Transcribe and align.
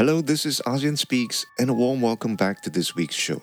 Hello, 0.00 0.22
this 0.22 0.46
is 0.46 0.62
ASEAN 0.64 0.96
Speaks, 0.96 1.44
and 1.58 1.68
a 1.68 1.74
warm 1.74 2.00
welcome 2.00 2.34
back 2.34 2.62
to 2.62 2.70
this 2.70 2.94
week's 2.94 3.14
show. 3.14 3.38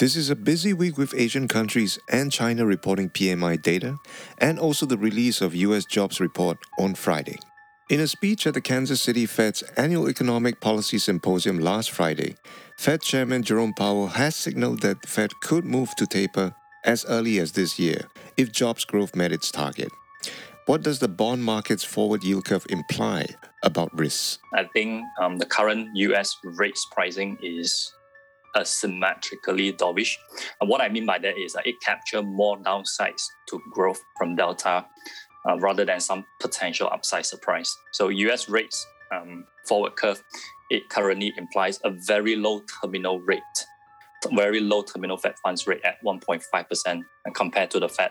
This 0.00 0.16
is 0.16 0.30
a 0.30 0.34
busy 0.34 0.72
week 0.72 0.98
with 0.98 1.14
Asian 1.14 1.46
countries 1.46 1.96
and 2.08 2.32
China 2.32 2.66
reporting 2.66 3.08
PMI 3.08 3.62
data, 3.62 3.96
and 4.38 4.58
also 4.58 4.84
the 4.84 4.98
release 4.98 5.40
of 5.40 5.54
US 5.54 5.84
jobs 5.84 6.18
report 6.18 6.58
on 6.80 6.96
Friday. 6.96 7.38
In 7.88 8.00
a 8.00 8.08
speech 8.08 8.48
at 8.48 8.54
the 8.54 8.60
Kansas 8.60 9.00
City 9.00 9.26
Fed's 9.26 9.62
annual 9.76 10.08
economic 10.08 10.60
policy 10.60 10.98
symposium 10.98 11.60
last 11.60 11.92
Friday, 11.92 12.34
Fed 12.76 13.00
Chairman 13.00 13.44
Jerome 13.44 13.72
Powell 13.72 14.08
has 14.08 14.34
signaled 14.34 14.80
that 14.80 15.02
the 15.02 15.06
Fed 15.06 15.30
could 15.40 15.64
move 15.64 15.94
to 15.98 16.06
taper 16.08 16.52
as 16.82 17.04
early 17.04 17.38
as 17.38 17.52
this 17.52 17.78
year 17.78 18.08
if 18.36 18.50
jobs 18.50 18.84
growth 18.84 19.14
met 19.14 19.30
its 19.30 19.52
target. 19.52 19.92
What 20.66 20.82
does 20.82 20.98
the 20.98 21.06
bond 21.06 21.44
market's 21.44 21.84
forward 21.84 22.24
yield 22.24 22.46
curve 22.46 22.66
imply 22.70 23.26
about 23.62 23.96
risks? 23.96 24.40
I 24.52 24.64
think 24.64 25.04
um, 25.20 25.38
the 25.38 25.46
current 25.46 25.90
US 25.94 26.36
rates 26.42 26.84
pricing 26.90 27.38
is 27.40 27.94
asymmetrically 28.56 29.76
dovish. 29.76 30.16
And 30.60 30.68
what 30.68 30.80
I 30.80 30.88
mean 30.88 31.06
by 31.06 31.18
that 31.18 31.38
is 31.38 31.52
that 31.52 31.68
it 31.68 31.80
captures 31.82 32.24
more 32.24 32.58
downsides 32.58 33.22
to 33.48 33.62
growth 33.72 34.00
from 34.18 34.34
Delta 34.34 34.84
uh, 35.48 35.56
rather 35.58 35.84
than 35.84 36.00
some 36.00 36.24
potential 36.40 36.88
upside 36.92 37.26
surprise. 37.26 37.72
So 37.92 38.08
US 38.08 38.48
rates 38.48 38.84
um, 39.12 39.46
forward 39.68 39.94
curve, 39.94 40.20
it 40.70 40.88
currently 40.88 41.32
implies 41.38 41.78
a 41.84 41.90
very 41.90 42.34
low 42.34 42.60
terminal 42.82 43.20
rate, 43.20 43.40
very 44.32 44.58
low 44.58 44.82
terminal 44.82 45.16
Fed 45.16 45.34
funds 45.44 45.68
rate 45.68 45.82
at 45.84 46.02
1.5% 46.04 46.42
and 46.86 47.34
compared 47.36 47.70
to 47.70 47.78
the 47.78 47.88
Fed 47.88 48.10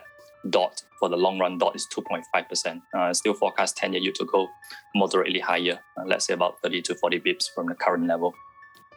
dot 0.50 0.82
for 0.98 1.08
the 1.08 1.16
long 1.16 1.38
run 1.38 1.58
dot 1.58 1.74
is 1.76 1.86
2.5%. 1.94 2.80
Uh, 2.94 3.12
still 3.12 3.34
forecast 3.34 3.76
10 3.76 3.92
year 3.92 4.02
yield 4.02 4.14
to 4.16 4.24
go 4.24 4.48
moderately 4.94 5.40
higher, 5.40 5.78
uh, 5.98 6.04
let's 6.06 6.26
say 6.26 6.34
about 6.34 6.60
30 6.62 6.82
to 6.82 6.94
40 6.94 7.20
bips 7.20 7.44
from 7.54 7.66
the 7.66 7.74
current 7.74 8.06
level. 8.06 8.34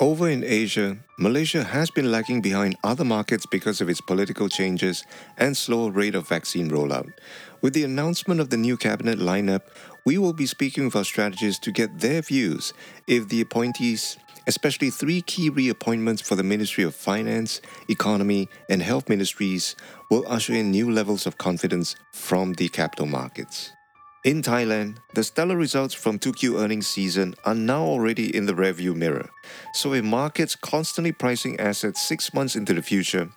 Over 0.02 0.30
in 0.30 0.46
Asia, 0.46 0.98
Malaysia 1.18 1.62
has 1.62 1.92
been 1.92 2.10
lagging 2.10 2.40
behind 2.42 2.78
other 2.86 3.04
markets 3.04 3.46
because 3.46 3.82
of 3.82 3.90
its 3.90 4.00
political 4.00 4.48
changes 4.48 5.04
and 5.38 5.58
slow 5.58 5.90
rate 5.90 6.16
of 6.16 6.26
vaccine 6.26 6.70
rollout. 6.70 7.12
With 7.62 7.74
the 7.74 7.84
announcement 7.84 8.40
of 8.40 8.50
the 8.50 8.56
new 8.56 8.78
cabinet 8.78 9.20
lineup, 9.20 9.64
we 10.06 10.18
will 10.18 10.32
be 10.32 10.46
speaking 10.46 10.86
with 10.86 10.96
our 10.96 11.04
strategists 11.04 11.60
to 11.66 11.74
get 11.74 12.00
their 12.00 12.22
views 12.22 12.74
if 13.08 13.28
the 13.28 13.42
appointees 13.42 14.18
especially 14.50 14.90
three 14.90 15.22
key 15.22 15.48
reappointments 15.48 16.24
for 16.24 16.36
the 16.36 16.42
Ministry 16.42 16.84
of 16.84 16.96
Finance, 16.96 17.62
Economy, 17.88 18.50
and 18.68 18.82
Health 18.82 19.08
Ministries 19.08 19.76
will 20.10 20.26
usher 20.28 20.54
in 20.54 20.72
new 20.72 20.92
levels 20.92 21.28
of 21.28 21.38
confidence 21.38 21.96
from 22.14 22.54
the 22.54 22.68
capital 22.68 23.06
markets. 23.06 23.72
In 24.26 24.42
Thailand, 24.42 24.98
the 25.14 25.24
stellar 25.24 25.56
results 25.56 25.94
from 25.94 26.18
2Q 26.18 26.60
earnings 26.60 26.88
season 26.88 27.36
are 27.46 27.54
now 27.54 27.84
already 27.84 28.36
in 28.36 28.48
the 28.48 28.54
rearview 28.54 28.96
mirror. 28.96 29.30
So, 29.76 29.92
with 29.92 30.04
markets 30.04 30.56
constantly 30.56 31.12
pricing 31.12 31.60
assets 31.60 32.02
six 32.02 32.34
months 32.34 32.56
into 32.56 32.74
the 32.74 32.82
future, 32.82 33.30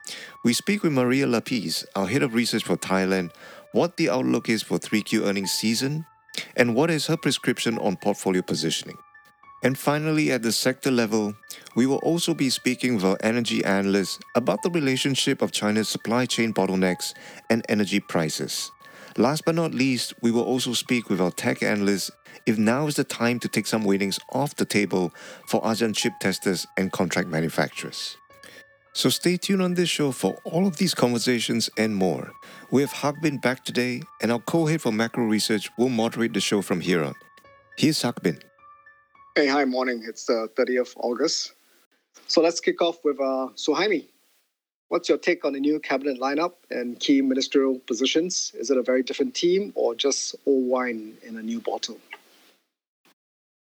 we 0.47 0.55
speak 0.55 0.83
with 0.83 0.95
Maria 0.95 1.27
Lapiz, 1.27 1.85
our 1.95 2.07
head 2.07 2.23
of 2.23 2.33
research 2.33 2.65
for 2.65 2.79
Thailand, 2.79 3.33
what 3.73 3.99
the 3.99 4.09
outlook 4.09 4.49
is 4.49 4.63
for 4.63 4.79
3Q 4.79 5.27
earnings 5.27 5.53
season 5.53 6.07
and 6.57 6.75
what 6.75 6.91
is 6.91 7.07
her 7.07 7.19
prescription 7.19 7.79
on 7.79 7.97
portfolio 7.97 8.41
positioning. 8.41 8.97
And 9.63 9.79
finally, 9.79 10.33
at 10.33 10.43
the 10.43 10.51
sector 10.51 10.91
level, 10.91 11.37
we 11.77 11.87
will 11.87 11.99
also 11.99 12.35
be 12.35 12.51
speaking 12.51 12.97
with 12.97 13.05
our 13.05 13.17
energy 13.21 13.65
analysts 13.65 14.19
about 14.35 14.63
the 14.63 14.71
relationship 14.71 15.41
of 15.41 15.53
China's 15.53 15.89
supply 15.89 16.27
chain 16.27 16.53
bottlenecks 16.53 17.15
and 17.49 17.65
energy 17.69 18.01
prices. 18.01 18.71
Last 19.17 19.45
but 19.45 19.55
not 19.55 19.75
least, 19.75 20.15
we 20.21 20.31
will 20.31 20.43
also 20.43 20.73
speak 20.73 21.09
with 21.09 21.21
our 21.21 21.31
tech 21.31 21.63
analysts 21.63 22.11
if 22.47 22.59
now 22.59 22.87
is 22.87 22.97
the 22.97 23.05
time 23.05 23.39
to 23.41 23.49
take 23.49 23.67
some 23.67 23.85
weightings 23.85 24.19
off 24.33 24.57
the 24.57 24.65
table 24.65 25.13
for 25.47 25.63
ASEAN 25.63 25.95
chip 25.95 26.15
testers 26.21 26.67
and 26.77 26.91
contract 26.91 27.29
manufacturers. 27.29 28.17
So 28.95 29.09
stay 29.09 29.37
tuned 29.37 29.63
on 29.63 29.75
this 29.75 29.89
show 29.89 30.13
for 30.13 30.37
all 30.45 30.67
of 30.67 30.77
these 30.77 30.95
conversations 30.95 31.71
and 31.79 31.95
more. 31.95 32.33
We 32.71 32.83
have 32.83 32.93
Hak 32.93 33.23
Bin 33.23 33.39
back 33.39 33.65
today, 33.65 34.03
and 34.21 34.33
our 34.33 34.41
co-head 34.41 34.83
for 34.83 34.93
macro 34.93 35.25
research 35.25 35.71
will 35.79 35.89
moderate 35.89 36.35
the 36.35 36.41
show 36.41 36.61
from 36.63 36.81
here 36.81 37.05
on. 37.05 37.15
Here's 37.79 38.03
Hak 38.03 38.23
Bin. 38.23 38.39
Hey, 39.35 39.47
hi, 39.47 39.65
morning. 39.65 40.05
It's 40.07 40.27
the 40.27 40.51
30th 40.59 40.93
of 40.93 40.93
August. 40.97 41.55
So 42.27 42.43
let's 42.43 42.61
kick 42.61 42.83
off 42.83 42.99
with 43.03 43.19
uh, 43.19 43.49
Suhaimi. 43.57 44.05
What's 44.91 45.09
your 45.09 45.17
take 45.17 45.47
on 45.47 45.55
the 45.55 45.61
new 45.61 45.81
cabinet 45.81 46.21
lineup 46.21 46.53
and 46.71 47.01
key 47.01 47.23
ministerial 47.23 47.79
positions? 47.87 48.53
Is 48.55 48.71
it 48.71 48.77
a 48.77 48.83
very 48.83 49.03
different 49.03 49.35
team 49.35 49.73
or 49.75 49.95
just 49.95 50.35
old 50.45 50.69
wine 50.69 51.17
in 51.27 51.39
a 51.39 51.43
new 51.43 51.63
bottle? 51.63 51.97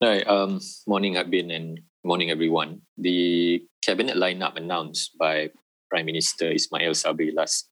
Hi, 0.02 0.22
um, 0.22 0.59
morning, 0.88 1.13
Hak 1.13 1.30
Bin, 1.30 1.52
and 1.52 1.80
morning, 2.03 2.31
everyone. 2.31 2.81
The 2.97 3.63
cabinet 3.84 4.18
lineup 4.18 4.57
announced 4.57 5.19
by 5.19 5.51
Prime 5.91 6.07
Minister 6.07 6.50
Ismail 6.50 6.94
Sabri 6.94 7.31
last 7.31 7.69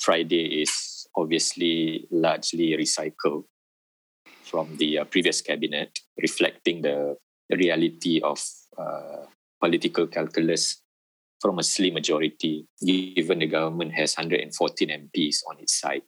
Friday 0.00 0.62
is 0.62 1.06
obviously 1.14 2.08
largely 2.10 2.76
recycled 2.76 3.44
from 4.42 4.76
the 4.78 4.98
uh, 4.98 5.04
previous 5.04 5.40
cabinet, 5.40 6.00
reflecting 6.20 6.82
the 6.82 7.16
reality 7.50 8.20
of 8.20 8.42
uh, 8.76 9.26
political 9.60 10.06
calculus 10.06 10.82
from 11.40 11.58
a 11.58 11.62
slim 11.62 11.94
majority, 11.94 12.66
given 12.84 13.38
the 13.38 13.46
government 13.46 13.92
has 13.92 14.16
114 14.16 14.88
MPs 14.88 15.42
on 15.48 15.58
its 15.60 15.78
side 15.78 16.02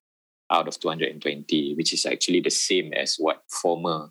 out 0.51 0.67
of 0.67 0.81
220, 0.81 1.75
which 1.75 1.93
is 1.93 2.07
actually 2.07 2.41
the 2.41 2.51
same 2.51 2.93
as 2.95 3.17
what 3.19 3.43
former 3.51 4.09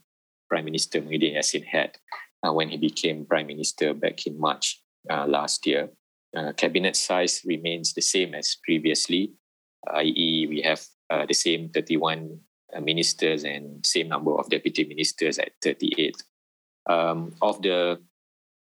Prime 0.49 0.65
Minister 0.65 1.01
Muhyiddin 1.01 1.35
Yassin 1.35 1.65
had 1.65 1.97
uh, 2.45 2.53
when 2.53 2.69
he 2.69 2.77
became 2.77 3.25
Prime 3.25 3.47
Minister 3.47 3.93
back 3.93 4.25
in 4.27 4.39
March 4.39 4.81
uh, 5.09 5.25
last 5.27 5.65
year. 5.65 5.89
Uh, 6.35 6.53
cabinet 6.53 6.95
size 6.95 7.41
remains 7.45 7.93
the 7.93 8.01
same 8.01 8.35
as 8.35 8.57
previously, 8.63 9.33
i.e., 9.95 10.45
we 10.47 10.61
have 10.61 10.85
uh, 11.09 11.25
the 11.25 11.33
same 11.33 11.69
31 11.69 12.39
uh, 12.75 12.81
ministers 12.81 13.43
and 13.43 13.85
same 13.85 14.07
number 14.07 14.31
of 14.37 14.49
deputy 14.49 14.85
ministers 14.85 15.39
at 15.39 15.51
38 15.63 16.21
um, 16.87 17.35
of 17.41 17.61
the 17.61 17.99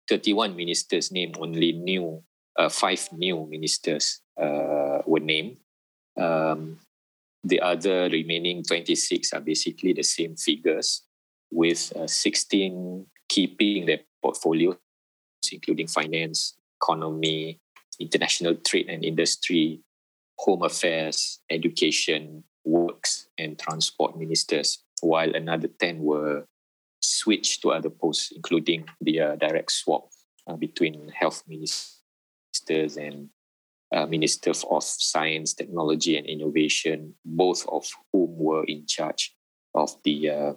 31 0.09 0.57
ministers 0.57 1.13
named, 1.13 1.37
only 1.39 1.73
new 1.73 2.23
uh, 2.57 2.69
five 2.69 3.09
new 3.13 3.47
ministers 3.47 4.21
uh, 4.41 5.03
were 5.07 5.21
named. 5.21 5.57
Um, 6.17 6.79
the 7.45 7.61
other 7.61 8.09
remaining 8.09 8.63
26 8.63 9.33
are 9.33 9.41
basically 9.41 9.93
the 9.93 10.03
same 10.03 10.37
figures, 10.37 11.03
with 11.51 11.93
uh, 11.97 12.07
16 12.07 13.07
keeping 13.29 13.87
their 13.87 14.01
portfolios, 14.23 14.77
including 15.53 15.87
finance, 15.87 16.57
economy, 16.81 17.61
international 18.01 18.55
trade 18.57 18.89
and 18.89 19.05
industry, 19.05 19.81
home 20.39 20.63
affairs, 20.63 21.41
education, 21.51 22.43
works, 22.65 23.29
and 23.39 23.59
transport 23.59 24.19
ministers, 24.19 24.83
while 25.01 25.35
another 25.35 25.69
10 25.69 26.01
were 26.01 26.45
switch 27.07 27.61
to 27.61 27.73
other 27.73 27.91
posts, 27.91 28.33
including 28.35 28.85
the 29.01 29.21
uh, 29.21 29.37
direct 29.37 29.73
swap 29.73 30.09
uh, 30.47 30.57
between 30.57 31.09
health 31.09 31.43
ministers 31.47 32.97
and 32.97 33.29
uh, 33.95 34.07
Minister 34.07 34.53
of 34.71 34.83
Science, 34.83 35.55
Technology 35.55 36.17
and 36.17 36.27
Innovation, 36.27 37.15
both 37.25 37.67
of 37.69 37.87
whom 38.13 38.37
were 38.37 38.65
in 38.65 38.87
charge 38.87 39.35
of 39.75 39.91
the 40.05 40.31
uh, 40.31 40.53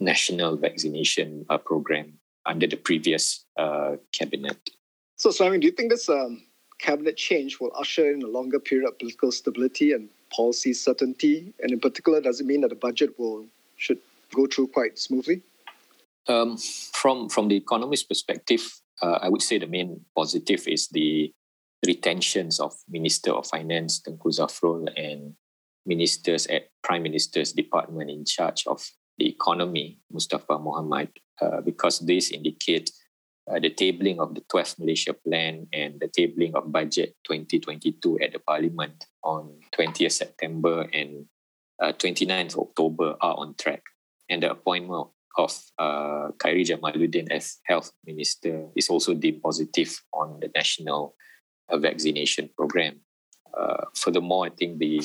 national 0.00 0.56
vaccination 0.56 1.44
uh, 1.50 1.58
program 1.58 2.14
under 2.46 2.66
the 2.66 2.76
previous 2.76 3.44
uh, 3.58 3.96
cabinet. 4.12 4.58
So, 5.16 5.30
Simon, 5.30 5.60
do 5.60 5.66
you 5.66 5.72
think 5.72 5.90
this 5.90 6.08
um, 6.08 6.42
cabinet 6.78 7.16
change 7.16 7.58
will 7.60 7.72
usher 7.76 8.10
in 8.10 8.22
a 8.22 8.26
longer 8.26 8.60
period 8.60 8.86
of 8.86 8.98
political 8.98 9.32
stability 9.32 9.92
and 9.92 10.08
policy 10.34 10.72
certainty? 10.72 11.52
And 11.60 11.72
in 11.72 11.80
particular, 11.80 12.20
does 12.20 12.40
it 12.40 12.46
mean 12.46 12.60
that 12.60 12.68
the 12.68 12.76
budget 12.76 13.18
will 13.18 13.46
should 13.76 13.98
go 14.34 14.46
through 14.46 14.68
quite 14.68 14.98
smoothly? 14.98 15.42
Um, 16.26 16.56
from 16.92 17.28
from 17.28 17.48
the 17.48 17.56
economist 17.56 18.08
perspective, 18.08 18.64
uh, 19.02 19.18
I 19.20 19.28
would 19.28 19.42
say 19.42 19.58
the 19.58 19.66
main 19.66 20.00
positive 20.16 20.66
is 20.66 20.88
the 20.88 21.32
retentions 21.86 22.60
of 22.60 22.72
Minister 22.88 23.32
of 23.32 23.46
Finance 23.46 24.00
Tengku 24.00 24.32
Zafrul 24.32 24.88
and 24.96 25.34
ministers 25.84 26.46
at 26.46 26.68
Prime 26.82 27.02
Minister's 27.02 27.52
Department 27.52 28.10
in 28.10 28.24
charge 28.24 28.66
of 28.66 28.80
the 29.18 29.28
economy, 29.28 30.00
Mustapa 30.12 30.60
Mohamed, 30.60 31.10
uh, 31.40 31.60
because 31.60 32.00
this 32.00 32.30
indicate 32.30 32.90
uh, 33.50 33.60
the 33.60 33.70
tabling 33.70 34.18
of 34.18 34.34
the 34.34 34.40
12th 34.48 34.78
Malaysia 34.78 35.12
Plan 35.12 35.66
and 35.72 36.00
the 36.00 36.08
tabling 36.08 36.54
of 36.54 36.72
budget 36.72 37.14
2022 37.28 38.18
at 38.20 38.32
the 38.32 38.38
Parliament 38.38 39.04
on 39.22 39.60
20th 39.76 40.12
September 40.12 40.88
and 40.92 41.26
uh, 41.82 41.92
29th 41.92 42.56
October 42.56 43.16
are 43.20 43.36
on 43.36 43.54
track. 43.54 43.82
And 44.30 44.42
the 44.42 44.50
appointment 44.50 45.08
of 45.36 45.52
uh, 45.78 46.30
Khairy 46.38 46.64
Jamaluddin 46.64 47.30
as 47.30 47.58
health 47.64 47.92
minister 48.06 48.68
is 48.76 48.88
also 48.88 49.14
deemed 49.14 49.42
positive 49.42 50.00
on 50.12 50.40
the 50.40 50.50
national 50.54 51.14
uh, 51.68 51.78
vaccination 51.78 52.50
program. 52.56 53.00
Uh, 53.56 53.84
furthermore, 53.94 54.46
I 54.46 54.50
think 54.50 54.78
the 54.78 55.02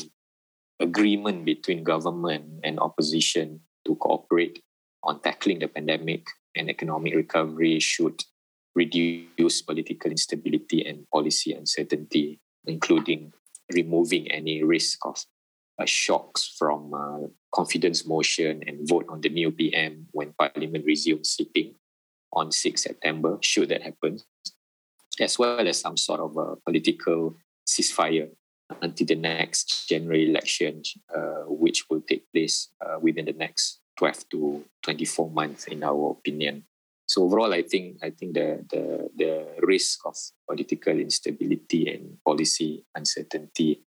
agreement 0.80 1.46
between 1.46 1.84
government 1.84 2.62
and 2.64 2.80
opposition 2.80 3.62
to 3.86 3.96
cooperate 3.96 4.62
on 5.04 5.22
tackling 5.22 5.60
the 5.60 5.68
pandemic 5.68 6.26
and 6.56 6.70
economic 6.70 7.16
recovery 7.16 7.80
should 7.80 8.24
reduce 8.76 9.62
political 9.62 10.12
instability 10.12 10.86
and 10.86 11.06
policy 11.12 11.54
uncertainty, 11.54 12.40
including 12.66 13.34
removing 13.74 14.30
any 14.32 14.64
risk 14.64 15.06
of 15.06 15.24
shocks 15.86 16.56
from 16.58 16.94
uh, 16.94 17.28
confidence 17.54 18.06
motion 18.06 18.64
and 18.68 18.88
vote 18.88 19.06
on 19.10 19.22
the 19.22 19.30
new 19.30 19.52
PM 19.52 20.08
when 20.12 20.34
Parliament 20.38 20.86
resumes 20.86 21.30
sitting 21.30 21.76
on 22.34 22.52
6 22.52 22.82
September, 22.82 23.38
should 23.42 23.70
that 23.70 23.82
happen, 23.82 24.20
as 25.20 25.40
well 25.40 25.68
as 25.68 25.80
some 25.80 25.98
sort 25.98 26.20
of 26.20 26.38
a 26.38 26.56
political 26.58 27.36
ceasefire 27.68 28.30
until 28.82 29.08
the 29.08 29.16
next 29.16 29.88
general 29.90 30.20
election, 30.20 30.84
uh, 31.16 31.44
which 31.48 31.90
will 31.90 32.02
take 32.02 32.32
place 32.32 32.70
uh, 32.86 33.00
within 33.02 33.26
the 33.26 33.34
next 33.34 33.80
12 33.98 34.30
to 34.30 34.64
24 34.84 35.32
months, 35.32 35.66
in 35.66 35.84
our 35.84 36.12
opinion. 36.12 36.64
So 37.08 37.24
overall, 37.24 37.54
I 37.54 37.64
think 37.64 37.98
I 38.04 38.12
think 38.12 38.36
the 38.36 38.64
the 38.70 39.10
the 39.18 39.48
risk 39.66 40.06
of 40.06 40.16
political 40.48 40.94
instability 40.94 41.90
and 41.90 42.18
policy 42.24 42.86
uncertainty 42.94 43.82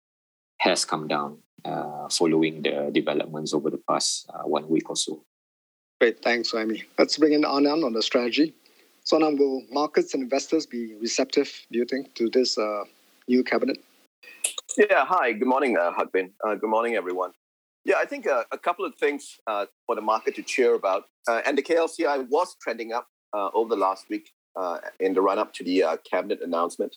has 0.58 0.84
come 0.84 1.06
down 1.06 1.38
uh, 1.64 2.08
following 2.08 2.62
the 2.62 2.90
developments 2.92 3.54
over 3.54 3.70
the 3.70 3.80
past 3.88 4.28
uh, 4.32 4.42
one 4.42 4.68
week 4.68 4.88
or 4.90 4.96
so. 4.96 5.22
Great, 6.00 6.22
thanks, 6.22 6.52
Amy. 6.54 6.84
Let's 6.98 7.16
bring 7.16 7.32
in 7.32 7.42
Anand 7.42 7.84
on 7.84 7.92
the 7.92 8.02
strategy. 8.02 8.54
So, 9.04 9.18
Anand, 9.18 9.38
will 9.38 9.62
markets 9.70 10.14
and 10.14 10.22
investors 10.22 10.66
be 10.66 10.94
receptive, 10.94 11.50
do 11.70 11.78
you 11.78 11.84
think, 11.84 12.14
to 12.14 12.28
this 12.28 12.58
uh, 12.58 12.84
new 13.28 13.44
cabinet? 13.44 13.78
Yeah, 14.76 15.04
hi, 15.04 15.32
good 15.32 15.48
morning, 15.48 15.76
uh, 15.76 15.92
Hak 15.92 16.08
Uh, 16.14 16.54
good 16.54 16.70
morning, 16.70 16.94
everyone. 16.94 17.32
Yeah, 17.84 17.96
I 17.98 18.04
think 18.04 18.26
uh, 18.26 18.44
a 18.52 18.58
couple 18.58 18.84
of 18.84 18.94
things 18.94 19.38
uh, 19.46 19.66
for 19.86 19.94
the 19.94 20.00
market 20.00 20.34
to 20.36 20.42
cheer 20.42 20.74
about. 20.74 21.04
Uh, 21.28 21.40
and 21.44 21.58
the 21.58 21.62
KLCI 21.62 22.28
was 22.28 22.56
trending 22.60 22.92
up 22.92 23.08
uh, 23.32 23.50
over 23.54 23.68
the 23.68 23.80
last 23.80 24.08
week 24.08 24.30
uh, 24.56 24.78
in 25.00 25.14
the 25.14 25.20
run 25.20 25.38
up 25.38 25.52
to 25.54 25.64
the 25.64 25.82
uh, 25.82 25.96
cabinet 26.08 26.40
announcement. 26.42 26.96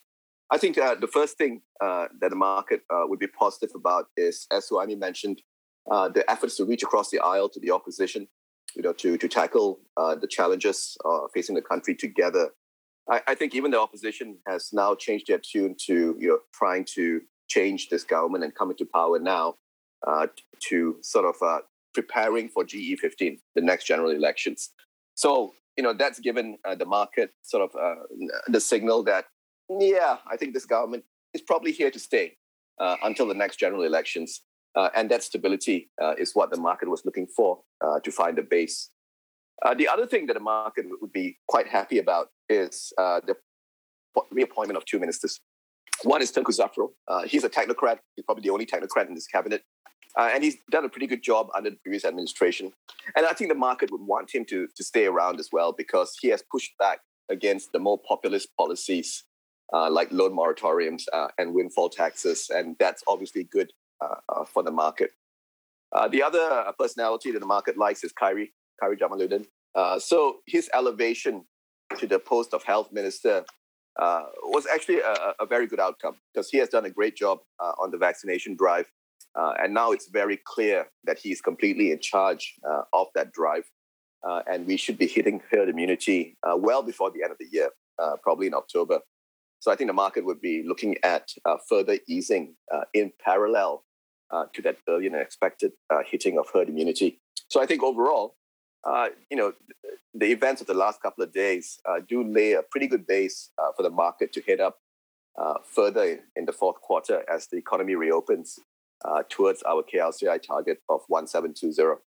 I 0.52 0.58
think 0.58 0.76
the 0.76 1.10
first 1.12 1.38
thing 1.38 1.62
that 1.82 2.30
the 2.30 2.36
market 2.36 2.82
would 2.92 3.20
be 3.20 3.28
positive 3.28 3.72
about 3.76 4.08
is, 4.16 4.48
as 4.52 4.70
Suhaimi 4.70 4.98
mentioned, 4.98 5.42
the 5.88 6.24
efforts 6.28 6.56
to 6.58 6.66
reach 6.66 6.84
across 6.84 7.10
the 7.10 7.20
aisle 7.20 7.50
to 7.50 7.60
the 7.60 7.72
opposition, 7.72 8.28
you 8.76 8.82
know, 8.82 8.94
to, 8.94 9.18
to 9.18 9.28
tackle 9.28 9.80
the 9.98 10.28
challenges 10.30 10.98
facing 11.34 11.56
the 11.56 11.62
country 11.62 11.96
together. 11.96 12.52
I, 13.10 13.22
I 13.28 13.36
think 13.36 13.54
even 13.54 13.72
the 13.72 13.80
opposition 13.80 14.38
has 14.48 14.72
now 14.74 14.96
changed 14.96 15.28
their 15.28 15.40
tune 15.40 15.76
to, 15.86 16.16
you 16.20 16.28
know, 16.28 16.40
trying 16.54 16.86
to 16.96 17.22
change 17.48 17.90
this 17.90 18.04
government 18.04 18.44
and 18.44 18.54
come 18.56 18.72
into 18.72 18.86
power 18.86 19.20
now 19.20 19.56
uh, 20.08 20.28
to 20.70 20.98
sort 21.02 21.26
of 21.26 21.36
uh, 21.42 21.60
preparing 21.94 22.50
for 22.50 22.64
GE15, 22.64 23.40
the 23.56 23.62
next 23.62 23.86
general 23.86 24.12
elections. 24.12 24.72
So, 25.16 25.54
you 25.78 25.84
know, 25.84 25.94
that's 25.94 26.20
given 26.20 26.58
uh, 26.66 26.76
the 26.76 26.86
market 26.86 27.32
sort 27.44 27.64
of 27.64 27.76
uh, 27.80 28.02
the 28.48 28.60
signal 28.60 29.04
that, 29.04 29.26
yeah, 29.70 30.18
I 30.28 30.38
think 30.38 30.54
this 30.54 30.66
government 30.66 31.04
is 31.34 31.42
probably 31.42 31.72
here 31.72 31.92
to 31.92 32.00
stay 32.00 32.38
uh, 32.80 32.96
until 33.04 33.28
the 33.28 33.34
next 33.34 33.58
general 33.58 33.84
elections. 33.84 34.42
Uh, 34.76 34.90
and 34.94 35.10
that 35.10 35.24
stability 35.24 35.90
is 36.18 36.36
what 36.36 36.52
the 36.52 36.60
market 36.60 36.90
was 36.90 37.04
looking 37.06 37.26
for 37.28 37.62
to 38.04 38.12
find 38.12 38.38
a 38.38 38.44
base. 38.44 38.90
the 39.78 39.88
other 39.88 40.06
thing 40.06 40.26
that 40.26 40.34
the 40.34 40.40
market 40.42 40.86
would 41.00 41.14
be 41.14 41.38
quite 41.48 41.66
happy 41.66 41.98
about 41.98 42.28
is 42.50 42.92
the 42.98 43.38
reappointment 44.32 44.76
of 44.76 44.84
two 44.84 45.00
ministers. 45.00 45.40
One 46.04 46.22
is 46.22 46.30
Tengku 46.30 46.54
Zafrul. 46.60 46.90
he's 47.26 47.46
a 47.46 47.50
technocrat. 47.50 48.00
He's 48.18 48.26
probably 48.26 48.42
the 48.42 48.50
only 48.50 48.66
technocrat 48.66 49.08
in 49.08 49.14
this 49.14 49.28
cabinet. 49.28 49.64
Uh, 50.18 50.30
and 50.34 50.44
he's 50.44 50.58
done 50.72 50.86
a 50.86 50.90
pretty 50.90 51.08
good 51.08 51.22
job 51.22 51.48
under 51.56 51.70
the 51.70 51.76
previous 51.78 52.06
administration. 52.06 52.72
And 53.16 53.26
I 53.26 53.34
think 53.34 53.50
the 53.50 53.56
market 53.56 53.92
would 53.92 54.02
want 54.02 54.34
him 54.34 54.46
to, 54.46 54.68
to 54.76 54.84
stay 54.84 55.06
around 55.06 55.40
as 55.40 55.50
well 55.52 55.74
because 55.74 56.18
he 56.22 56.30
has 56.30 56.44
pushed 56.50 56.72
back 56.78 57.00
against 57.30 57.74
the 57.74 57.80
more 57.80 58.00
populist 58.08 58.50
policies 58.58 59.24
uh, 59.76 59.90
like 59.90 60.12
loan 60.12 60.32
moratoriums 60.32 61.04
uh, 61.14 61.28
and 61.38 61.54
windfall 61.54 61.90
taxes. 61.90 62.50
And 62.50 62.76
that's 62.80 63.04
obviously 63.08 63.44
good 63.44 63.72
uh, 64.02 64.16
uh, 64.30 64.46
for 64.46 64.64
the 64.64 64.72
market. 64.72 65.12
Uh, 65.92 66.08
the 66.08 66.24
other 66.24 66.74
personality 66.80 67.32
that 67.32 67.40
the 67.40 67.46
market 67.46 67.78
likes 67.78 68.04
is 68.04 68.12
Khairy, 68.14 68.48
Khairy 68.82 68.98
Jamaluddin. 68.98 69.46
so 70.02 70.18
his 70.46 70.70
elevation 70.74 71.46
to 72.00 72.08
the 72.08 72.20
post 72.20 72.54
of 72.54 72.64
health 72.64 72.90
minister 72.92 73.46
was 74.56 74.66
actually 74.74 75.00
a, 75.00 75.16
a, 75.40 75.46
very 75.46 75.68
good 75.68 75.80
outcome 75.80 76.16
because 76.34 76.50
he 76.50 76.58
has 76.58 76.70
done 76.70 76.86
a 76.86 76.90
great 76.90 77.16
job 77.16 77.40
on 77.82 77.92
the 77.92 77.98
vaccination 77.98 78.56
drive 78.56 78.88
uh, 79.36 79.54
and 79.62 79.74
now 79.74 79.92
it's 79.92 80.08
very 80.08 80.40
clear 80.46 80.88
that 81.04 81.20
he's 81.20 81.42
completely 81.42 81.92
in 81.92 82.00
charge 82.00 82.56
uh, 82.68 82.84
of 82.94 83.08
that 83.16 83.32
drive. 83.32 83.66
Uh, 84.28 84.42
and 84.50 84.66
we 84.66 84.78
should 84.78 84.98
be 84.98 85.06
hitting 85.06 85.42
herd 85.52 85.70
immunity 85.70 86.36
uh, 86.44 86.56
well 86.58 86.82
before 86.82 87.12
the 87.12 87.22
end 87.22 87.32
of 87.32 87.38
the 87.38 87.48
year, 87.52 87.70
uh, 88.00 88.16
probably 88.24 88.48
in 88.48 88.54
October. 88.54 89.00
So 89.66 89.72
I 89.72 89.76
think 89.76 89.90
the 89.90 89.94
market 89.94 90.24
would 90.24 90.40
be 90.40 90.62
looking 90.64 90.96
at 91.02 91.32
uh, 91.44 91.58
further 91.68 91.98
easing 92.08 92.54
in 92.94 93.12
parallel 93.20 93.84
to 94.54 94.62
that 94.62 94.78
earlier 94.88 95.10
than 95.10 95.20
expected 95.20 95.72
hitting 96.06 96.38
of 96.38 96.46
herd 96.54 96.70
immunity. 96.70 97.20
So 97.48 97.60
I 97.60 97.66
think 97.66 97.82
overall, 97.82 98.36
you 99.32 99.38
know, 99.38 99.54
the 100.14 100.28
events 100.28 100.62
of 100.62 100.68
the 100.68 100.76
last 100.76 101.02
couple 101.02 101.24
of 101.24 101.34
days 101.34 101.80
do 102.08 102.24
lay 102.24 102.52
a 102.52 102.62
pretty 102.62 102.86
good 102.86 103.08
base 103.08 103.50
for 103.76 103.82
the 103.82 103.90
market 103.90 104.32
to 104.34 104.42
hit 104.42 104.60
up 104.60 104.78
further 105.64 106.20
in 106.36 106.46
the 106.46 106.54
fourth 106.54 106.80
quarter 106.82 107.24
as 107.28 107.48
the 107.48 107.58
economy 107.58 107.96
reopens 107.96 108.60
uh, 109.04 109.24
towards 109.30 109.64
our 109.64 109.82
KLCI 109.82 110.44
target 110.44 110.78
of 110.90 111.02
1720. 111.08 112.00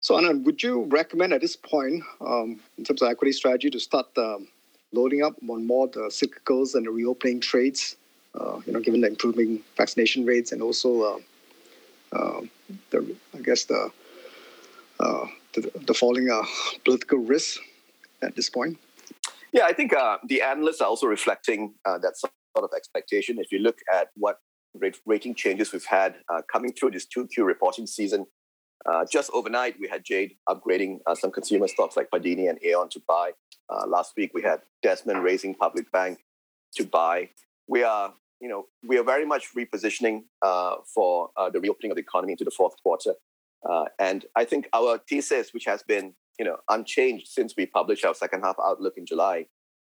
So, 0.00 0.16
Anand, 0.16 0.44
would 0.44 0.62
you 0.62 0.84
recommend 0.84 1.34
at 1.34 1.42
this 1.42 1.54
point, 1.54 2.02
um, 2.22 2.60
in 2.78 2.84
terms 2.84 3.02
of 3.02 3.10
equity 3.10 3.32
strategy, 3.32 3.68
to 3.68 3.78
start 3.78 4.06
um, 4.16 4.48
loading 4.92 5.22
up 5.22 5.34
on 5.48 5.66
more 5.66 5.88
the 5.88 6.10
cyclicals 6.10 6.74
and 6.74 6.86
the 6.86 6.90
reopening 6.90 7.40
trades? 7.40 7.96
Uh, 8.34 8.60
you 8.66 8.72
know, 8.72 8.80
given 8.80 9.00
the 9.00 9.08
improving 9.08 9.62
vaccination 9.76 10.24
rates 10.24 10.52
and 10.52 10.62
also 10.62 11.02
uh, 11.02 12.16
uh 12.16 12.40
the, 12.90 13.16
I 13.34 13.38
guess 13.40 13.64
the 13.64 13.90
uh, 15.00 15.26
the, 15.54 15.70
the, 15.86 15.94
falling 15.94 16.28
uh, 16.28 16.42
political 16.84 17.18
risk 17.18 17.60
at 18.22 18.34
this 18.36 18.50
point. 18.50 18.76
Yeah, 19.52 19.64
I 19.64 19.72
think 19.72 19.92
the 20.26 20.42
analysts 20.42 20.80
are 20.80 20.88
also 20.88 21.06
reflecting 21.06 21.74
that 21.84 22.18
sort 22.18 22.32
of 22.56 22.70
expectation. 22.76 23.38
If 23.38 23.52
you 23.52 23.60
look 23.60 23.78
at 23.92 24.08
what 24.16 24.40
rating 25.06 25.34
changes 25.34 25.72
we've 25.72 25.84
had 25.84 26.16
coming 26.52 26.72
through 26.72 26.90
this 26.90 27.06
2Q 27.06 27.46
reporting 27.46 27.86
season. 27.86 28.26
Uh, 28.86 29.04
just 29.10 29.30
overnight, 29.34 29.76
we 29.80 29.88
had 29.88 30.04
Jade 30.04 30.36
upgrading 30.48 30.98
uh, 31.06 31.14
some 31.14 31.30
consumer 31.30 31.68
stocks 31.68 31.96
like 31.96 32.10
Padini 32.10 32.48
and 32.48 32.58
Aeon 32.64 32.88
to 32.90 33.02
buy. 33.06 33.32
Uh, 33.70 33.86
last 33.86 34.14
week, 34.16 34.32
we 34.34 34.42
had 34.42 34.60
Desmond 34.82 35.22
raising 35.22 35.54
Public 35.54 35.90
Bank 35.92 36.20
to 36.76 36.84
buy. 36.84 37.30
We 37.66 37.82
are, 37.82 38.14
you 38.40 38.48
know, 38.48 38.66
we 38.86 38.98
are 38.98 39.04
very 39.04 39.26
much 39.26 39.54
repositioning 39.54 40.24
uh, 40.42 40.76
for 40.94 41.30
uh, 41.36 41.50
the 41.50 41.60
reopening 41.60 41.92
of 41.92 41.96
the 41.96 42.02
economy 42.02 42.32
into 42.32 42.44
the 42.44 42.50
fourth 42.50 42.74
quarter. 42.82 43.14
and 43.98 44.24
I 44.36 44.44
think 44.44 44.68
our 44.72 44.98
thesis, 45.08 45.52
which 45.52 45.64
has 45.66 45.82
been, 45.82 46.14
you 46.38 46.44
know, 46.44 46.56
unchanged 46.70 47.28
since 47.28 47.54
we 47.56 47.66
published 47.66 48.04
our 48.04 48.14
second 48.14 48.42
half 48.42 48.56
outlook 48.64 48.94
in 48.96 49.04
July, 49.04 49.46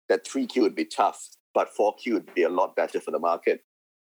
that 0.09 0.25
3Q 0.25 0.63
would 0.63 0.75
be 0.75 0.85
tough, 0.85 1.29
but 1.55 1.71
4Q 1.79 2.13
would 2.15 2.35
be 2.35 2.43
a 2.43 2.49
lot 2.49 2.77
better 2.77 3.01
for 3.01 3.13
the 3.13 3.19
market. 3.19 3.63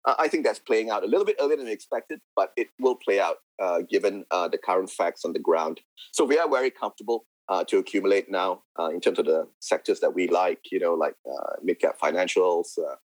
I 0.05 0.27
think 0.27 0.45
that's 0.45 0.59
playing 0.59 0.89
out 0.89 1.03
a 1.03 1.05
little 1.05 1.25
bit 1.25 1.35
earlier 1.39 1.57
than 1.57 1.67
we 1.67 1.71
expected, 1.71 2.19
but 2.35 2.51
it 2.57 2.69
will 2.79 2.95
play 2.95 3.19
out 3.19 3.37
uh, 3.61 3.81
given 3.87 4.25
uh, 4.31 4.47
the 4.47 4.57
current 4.57 4.89
facts 4.89 5.23
on 5.25 5.33
the 5.33 5.39
ground. 5.39 5.79
So 6.11 6.25
we 6.25 6.39
are 6.39 6.49
very 6.49 6.71
comfortable 6.71 7.25
uh, 7.49 7.63
to 7.65 7.77
accumulate 7.77 8.29
now 8.29 8.61
uh, 8.79 8.89
in 8.89 9.01
terms 9.01 9.19
of 9.19 9.25
the 9.25 9.47
sectors 9.59 9.99
that 9.99 10.13
we 10.13 10.27
like, 10.27 10.71
you 10.71 10.79
know, 10.79 10.93
like 10.93 11.15
uh, 11.29 11.53
mid-cap 11.63 11.99
financials, 12.01 12.77
uh, 12.79 12.95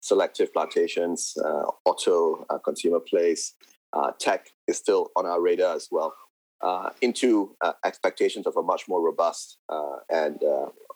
selective 0.00 0.52
plantations, 0.52 1.34
auto, 1.86 2.44
consumer 2.62 3.00
plays. 3.00 3.54
tech 4.18 4.48
is 4.68 4.76
still 4.76 5.10
on 5.16 5.24
our 5.24 5.40
radar 5.40 5.74
as 5.74 5.88
well. 5.90 6.14
into 7.00 7.56
expectations 7.84 8.46
of 8.46 8.56
a 8.56 8.62
much 8.62 8.86
more 8.88 9.00
robust 9.00 9.56
and 10.10 10.42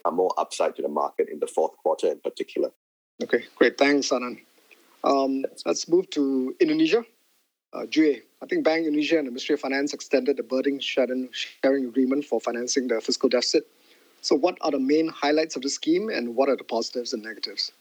a 0.05 0.11
more 0.11 0.33
upside 0.37 0.77
to 0.77 0.83
the 0.83 0.89
market 0.89 1.29
in 1.31 1.39
the 1.41 1.47
fourth 1.47 1.75
quarter 1.83 2.09
in 2.09 2.21
particular. 2.21 2.71
Okay, 3.23 3.45
great. 3.57 3.79
Thanks, 3.79 4.11
Anand. 4.11 4.41
Um, 5.05 5.45
let's 5.65 5.89
move 5.89 6.11
to 6.11 6.55
Indonesia. 6.61 7.05
Uh, 7.73 7.81
I 7.81 8.47
think 8.49 8.65
Bank 8.65 8.87
Indonesia 8.87 9.19
and 9.19 9.27
the 9.27 9.31
Ministry 9.31 9.55
of 9.55 9.61
Finance 9.61 9.93
extended 9.93 10.37
the 10.37 10.43
burden 10.43 10.81
sharing, 10.81 11.29
agreement 11.63 12.25
for 12.25 12.41
financing 12.41 12.89
the 12.89 13.01
fiscal 13.01 13.29
deficit. 13.29 13.67
So, 14.23 14.35
what 14.35 14.57
are 14.63 14.71
the 14.71 14.81
main 14.81 15.09
highlights 15.09 15.55
of 15.55 15.63
the 15.63 15.69
scheme 15.69 16.09
and 16.09 16.35
what 16.35 16.49
are 16.49 16.57
the 16.57 16.65
positives 16.65 17.13
and 17.13 17.23
negatives? 17.23 17.73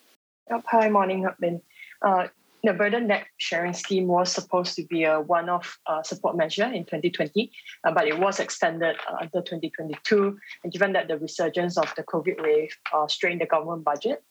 Hi, 0.50 0.89
morning, 0.89 1.24
Hak 1.24 1.39
Bin. 1.39 1.62
Uh, 2.01 2.27
the 2.63 2.74
burden 2.74 3.08
debt 3.08 3.25
sharing 3.38 3.74
scheme 3.74 4.08
was 4.08 4.32
supposed 4.32 4.75
to 4.75 4.84
be 4.84 5.03
a 5.03 5.22
one 5.22 5.48
off 5.48 5.79
uh, 5.86 6.03
support 6.03 6.36
measure 6.36 6.65
in 6.65 6.84
2020, 6.84 7.51
uh, 7.84 7.91
but 7.91 8.08
it 8.08 8.20
was 8.20 8.39
extended 8.39 8.96
uh, 9.10 9.17
until 9.22 9.41
2022. 9.41 10.38
And 10.63 10.74
given 10.74 10.94
that 10.94 11.08
the 11.08 11.17
resurgence 11.17 11.77
of 11.77 11.94
the 11.96 12.03
COVID 12.03 12.41
wave 12.41 12.75
uh, 12.94 13.08
strained 13.08 13.41
the 13.41 13.46
government 13.46 13.84
budget, 13.84 14.24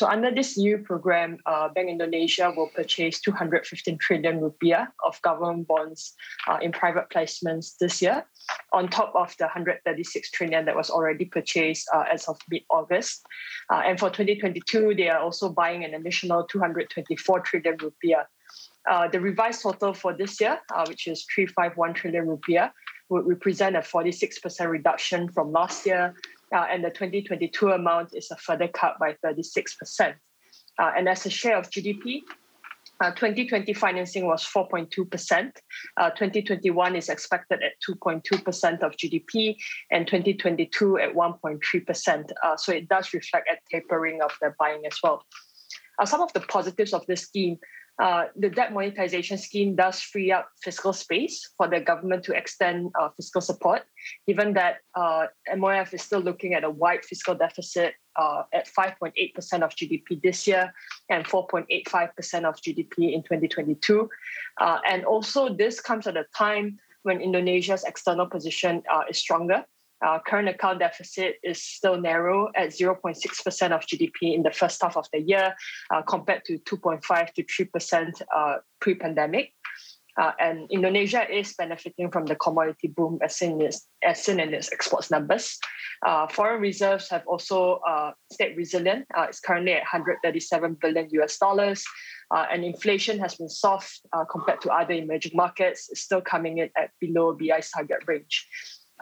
So 0.00 0.08
under 0.08 0.30
this 0.30 0.56
new 0.56 0.78
program, 0.78 1.36
uh, 1.44 1.68
Bank 1.68 1.90
Indonesia 1.90 2.50
will 2.56 2.68
purchase 2.68 3.20
215 3.20 3.98
trillion 3.98 4.40
rupiah 4.40 4.88
of 5.04 5.20
government 5.20 5.68
bonds 5.68 6.14
uh, 6.48 6.56
in 6.62 6.72
private 6.72 7.10
placements 7.10 7.76
this 7.76 8.00
year, 8.00 8.24
on 8.72 8.88
top 8.88 9.12
of 9.14 9.36
the 9.36 9.44
136 9.44 10.30
trillion 10.30 10.64
that 10.64 10.74
was 10.74 10.88
already 10.88 11.26
purchased 11.26 11.86
uh, 11.92 12.04
as 12.10 12.26
of 12.28 12.38
mid-August. 12.50 13.26
Uh, 13.68 13.82
and 13.84 14.00
for 14.00 14.08
2022, 14.08 14.94
they 14.94 15.10
are 15.10 15.20
also 15.20 15.50
buying 15.50 15.84
an 15.84 15.92
additional 15.92 16.44
224 16.44 17.40
trillion 17.40 17.76
rupiah. 17.76 18.24
Uh, 18.90 19.06
the 19.06 19.20
revised 19.20 19.60
total 19.60 19.92
for 19.92 20.14
this 20.14 20.40
year, 20.40 20.58
uh, 20.74 20.86
which 20.88 21.08
is 21.08 21.26
351 21.34 21.92
trillion 21.92 22.24
rupiah, 22.24 22.70
would 23.10 23.26
represent 23.26 23.76
a 23.76 23.80
46% 23.80 24.66
reduction 24.70 25.28
from 25.28 25.52
last 25.52 25.84
year 25.84 26.14
uh, 26.54 26.66
and 26.70 26.84
the 26.84 26.90
2022 26.90 27.70
amount 27.70 28.10
is 28.14 28.30
a 28.30 28.36
further 28.36 28.68
cut 28.68 28.98
by 28.98 29.16
36%. 29.24 30.14
Uh, 30.78 30.92
and 30.96 31.08
as 31.08 31.26
a 31.26 31.30
share 31.30 31.56
of 31.56 31.70
GDP, 31.70 32.22
uh, 33.00 33.10
2020 33.12 33.72
financing 33.72 34.26
was 34.26 34.44
4.2%. 34.44 35.52
Uh, 35.96 36.10
2021 36.10 36.96
is 36.96 37.08
expected 37.08 37.60
at 37.62 37.72
2.2% 37.88 38.82
of 38.82 38.92
GDP, 38.92 39.56
and 39.90 40.06
2022 40.06 40.98
at 40.98 41.14
1.3%. 41.14 42.30
Uh, 42.42 42.56
so 42.56 42.72
it 42.72 42.88
does 42.88 43.14
reflect 43.14 43.48
a 43.50 43.56
tapering 43.70 44.20
of 44.22 44.32
the 44.42 44.52
buying 44.58 44.82
as 44.86 44.98
well. 45.02 45.24
Uh, 45.98 46.04
some 46.06 46.20
of 46.20 46.32
the 46.34 46.40
positives 46.40 46.92
of 46.92 47.04
this 47.06 47.22
scheme 47.22 47.58
uh, 48.00 48.24
the 48.34 48.48
debt 48.48 48.72
monetization 48.72 49.36
scheme 49.36 49.76
does 49.76 50.00
free 50.00 50.32
up 50.32 50.48
fiscal 50.62 50.92
space 50.92 51.50
for 51.58 51.68
the 51.68 51.78
government 51.78 52.24
to 52.24 52.32
extend 52.32 52.90
uh, 52.98 53.10
fiscal 53.14 53.42
support, 53.42 53.82
given 54.26 54.54
that 54.54 54.78
uh, 54.94 55.26
MOF 55.54 55.92
is 55.92 56.00
still 56.00 56.20
looking 56.20 56.54
at 56.54 56.64
a 56.64 56.70
wide 56.70 57.04
fiscal 57.04 57.34
deficit 57.34 57.92
uh, 58.16 58.42
at 58.54 58.66
5.8% 58.66 59.62
of 59.62 59.70
GDP 59.76 60.20
this 60.22 60.46
year 60.46 60.72
and 61.10 61.26
4.85% 61.26 62.44
of 62.44 62.56
GDP 62.56 63.12
in 63.12 63.22
2022. 63.22 64.08
Uh, 64.58 64.78
and 64.88 65.04
also, 65.04 65.54
this 65.54 65.78
comes 65.78 66.06
at 66.06 66.16
a 66.16 66.24
time 66.34 66.78
when 67.02 67.20
Indonesia's 67.20 67.84
external 67.84 68.26
position 68.26 68.82
uh, 68.92 69.02
is 69.10 69.18
stronger 69.18 69.64
uh, 70.04 70.18
current 70.26 70.48
account 70.48 70.78
deficit 70.78 71.36
is 71.42 71.62
still 71.62 72.00
narrow 72.00 72.48
at 72.56 72.70
0.6% 72.70 73.72
of 73.72 73.80
GDP 73.82 74.34
in 74.34 74.42
the 74.42 74.50
first 74.50 74.80
half 74.82 74.96
of 74.96 75.06
the 75.12 75.20
year, 75.20 75.54
uh, 75.90 76.02
compared 76.02 76.44
to 76.46 76.58
2.5 76.60 77.32
to 77.34 77.44
3% 77.44 78.22
uh, 78.34 78.56
pre-pandemic. 78.80 79.52
Uh, 80.20 80.32
and 80.40 80.70
Indonesia 80.70 81.24
is 81.30 81.54
benefiting 81.54 82.10
from 82.10 82.26
the 82.26 82.34
commodity 82.34 82.88
boom 82.88 83.18
as 83.22 83.36
seen, 83.36 83.62
as, 83.62 83.86
as 84.02 84.22
seen 84.22 84.40
in 84.40 84.52
its 84.52 84.72
exports 84.72 85.10
numbers. 85.10 85.58
Uh, 86.04 86.26
foreign 86.26 86.60
reserves 86.60 87.08
have 87.08 87.22
also 87.26 87.80
uh, 87.88 88.10
stayed 88.32 88.56
resilient. 88.56 89.06
it's 89.18 89.40
currently 89.40 89.72
at 89.72 89.82
137 89.82 90.76
billion 90.80 91.08
US 91.10 91.38
dollars. 91.38 91.84
and 92.32 92.64
inflation 92.64 93.18
has 93.18 93.36
been 93.36 93.48
soft 93.48 94.00
compared 94.30 94.60
to 94.60 94.70
other 94.70 94.94
emerging 94.94 95.32
markets. 95.34 95.88
It's 95.90 96.00
still 96.00 96.20
coming 96.20 96.58
in 96.58 96.70
at 96.76 96.90
below 97.00 97.32
BI's 97.34 97.70
target 97.70 98.02
range. 98.06 98.46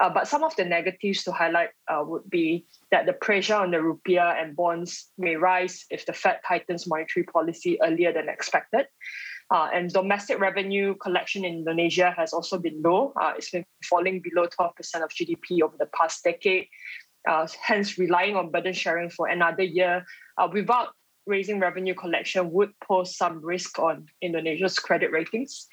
Uh, 0.01 0.09
but 0.09 0.29
some 0.29 0.45
of 0.45 0.55
the 0.57 0.65
negatives 0.65 1.25
to 1.25 1.33
highlight 1.33 1.71
uh, 1.89 2.03
would 2.07 2.29
be 2.31 2.67
that 2.91 3.07
the 3.07 3.13
pressure 3.13 3.55
on 3.55 3.71
the 3.71 3.79
rupiah 3.79 4.41
and 4.41 4.55
bonds 4.55 5.11
may 5.19 5.35
rise 5.35 5.85
if 5.91 6.07
the 6.07 6.13
Fed 6.13 6.39
tightens 6.47 6.87
monetary 6.87 7.25
policy 7.25 7.79
earlier 7.83 8.13
than 8.13 8.29
expected. 8.29 8.87
Uh, 9.51 9.69
and 9.73 9.91
domestic 9.93 10.39
revenue 10.39 10.95
collection 10.97 11.45
in 11.45 11.55
Indonesia 11.55 12.15
has 12.17 12.33
also 12.33 12.59
been 12.59 12.81
low. 12.83 13.13
Uh, 13.21 13.33
it's 13.37 13.51
been 13.51 13.65
falling 13.83 14.21
below 14.21 14.47
12% 14.47 14.71
of 15.03 15.11
GDP 15.11 15.63
over 15.63 15.75
the 15.79 15.89
past 15.95 16.23
decade. 16.23 16.67
Uh, 17.27 17.47
hence, 17.61 17.99
relying 17.99 18.37
on 18.37 18.51
burden 18.51 18.73
sharing 18.73 19.11
for 19.11 19.27
another 19.27 19.63
year 19.63 20.05
uh, 20.37 20.49
without 20.53 20.89
raising 21.27 21.59
revenue 21.59 21.95
collection 21.95 22.51
would 22.53 22.71
pose 22.81 23.17
some 23.17 23.45
risk 23.45 23.79
on 23.79 24.07
Indonesia's 24.23 24.79
credit 24.79 25.11
ratings. 25.11 25.67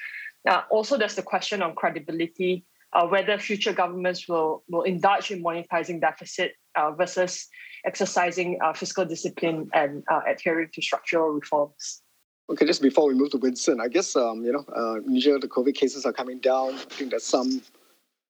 also, 0.70 0.98
there's 0.98 1.16
the 1.16 1.22
question 1.22 1.62
on 1.62 1.76
credibility 1.76 2.66
uh, 2.96 3.06
whether 3.06 3.38
future 3.38 3.74
governments 3.74 4.28
will, 4.28 4.64
will 4.70 4.84
indulge 4.84 5.30
in 5.30 5.44
monetizing 5.44 6.00
deficit 6.00 6.54
uh, 6.76 6.92
versus 6.92 7.48
exercising 7.86 8.58
uh, 8.64 8.74
fiscal 8.74 9.06
discipline 9.06 9.70
and 9.74 10.04
uh, 10.10 10.22
adhering 10.28 10.70
to 10.74 10.82
structural 10.82 11.30
reforms. 11.30 12.02
Okay, 12.50 12.66
just 12.66 12.82
before 12.82 13.08
we 13.08 13.14
move 13.14 13.32
to 13.32 13.38
Winston, 13.38 13.82
I 13.82 13.88
guess 13.90 14.16
um, 14.16 14.44
you 14.46 14.54
know, 14.54 14.66
uh, 14.74 15.02
Niger, 15.06 15.40
the 15.40 15.48
COVID 15.48 15.76
cases 15.76 16.06
are 16.06 16.14
coming 16.14 16.40
down. 16.40 16.76
I 16.76 16.78
think 16.90 17.10
there's 17.10 17.26
some 17.26 17.62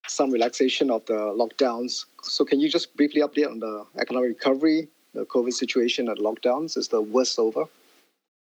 some 0.07 0.31
relaxation 0.31 0.91
of 0.91 1.05
the 1.05 1.13
lockdowns. 1.13 2.05
So, 2.23 2.45
can 2.45 2.59
you 2.59 2.69
just 2.69 2.95
briefly 2.95 3.21
update 3.21 3.49
on 3.49 3.59
the 3.59 3.85
economic 3.99 4.29
recovery, 4.29 4.87
the 5.13 5.25
COVID 5.25 5.51
situation, 5.51 6.07
and 6.07 6.17
lockdowns? 6.17 6.77
Is 6.77 6.87
the 6.87 7.01
worst 7.01 7.37
over? 7.39 7.65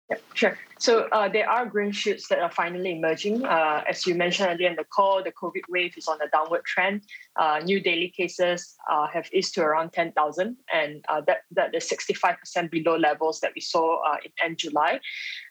Yeah, 0.09 0.17
sure. 0.35 0.57
So 0.79 1.09
uh, 1.11 1.27
there 1.27 1.49
are 1.49 1.65
green 1.65 1.91
shoots 1.91 2.29
that 2.29 2.39
are 2.39 2.51
finally 2.51 2.93
emerging. 2.93 3.43
Uh, 3.43 3.83
as 3.89 4.07
you 4.07 4.15
mentioned 4.15 4.49
earlier 4.49 4.69
in 4.69 4.77
the 4.77 4.85
call, 4.85 5.21
the 5.21 5.33
COVID 5.33 5.63
wave 5.67 5.97
is 5.97 6.07
on 6.07 6.17
a 6.21 6.29
downward 6.29 6.63
trend. 6.63 7.01
Uh, 7.35 7.59
new 7.61 7.81
daily 7.81 8.13
cases 8.15 8.75
uh, 8.89 9.07
have 9.07 9.27
eased 9.33 9.53
to 9.55 9.61
around 9.61 9.91
10,000, 9.91 10.55
and 10.73 11.03
uh, 11.09 11.19
that, 11.27 11.39
that 11.51 11.75
is 11.75 11.89
65% 11.89 12.71
below 12.71 12.95
levels 12.95 13.41
that 13.41 13.51
we 13.53 13.59
saw 13.59 14.01
uh, 14.09 14.17
in 14.23 14.31
end 14.43 14.57
July. 14.57 14.99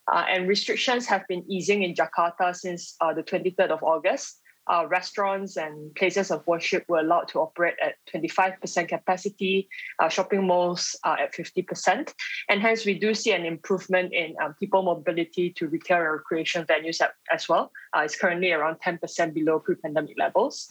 and 0.09 0.49
restrictions 0.49 1.05
have 1.07 1.27
been 1.29 1.45
easing 1.51 1.83
in 1.83 1.95
Jakarta 1.95 2.57
since 2.57 2.97
the 3.01 3.23
23rd 3.23 3.71
of 3.71 3.83
August 3.83 4.41
uh, 4.69 4.87
restaurants 4.89 5.57
and 5.57 5.95
places 5.95 6.31
of 6.31 6.47
worship 6.47 6.85
were 6.89 6.99
allowed 6.99 7.29
to 7.29 7.41
operate 7.41 7.75
at 7.85 7.95
25% 8.13 8.89
capacity, 8.89 9.69
uh, 9.99 10.09
shopping 10.09 10.47
malls 10.47 10.97
uh, 11.05 11.17
at 11.19 11.33
50%. 11.33 12.13
And 12.49 12.61
hence, 12.61 12.85
we 12.85 12.99
do 12.99 13.15
see 13.15 13.33
an 13.33 13.45
improvement 13.45 14.13
in 14.13 14.35
um, 14.43 14.55
people 14.55 14.83
mobility 14.83 15.51
to 15.51 15.69
retail 15.69 15.99
and 15.99 16.13
recreation 16.13 16.65
venues 16.65 17.01
as 17.33 17.49
well. 17.49 17.71
Uh, 17.97 18.01
it's 18.01 18.17
currently 18.17 18.53
around 18.53 18.77
10% 18.85 19.35
below 19.35 19.59
pre 19.59 19.77
pandemic 19.77 20.17
levels. 20.19 20.69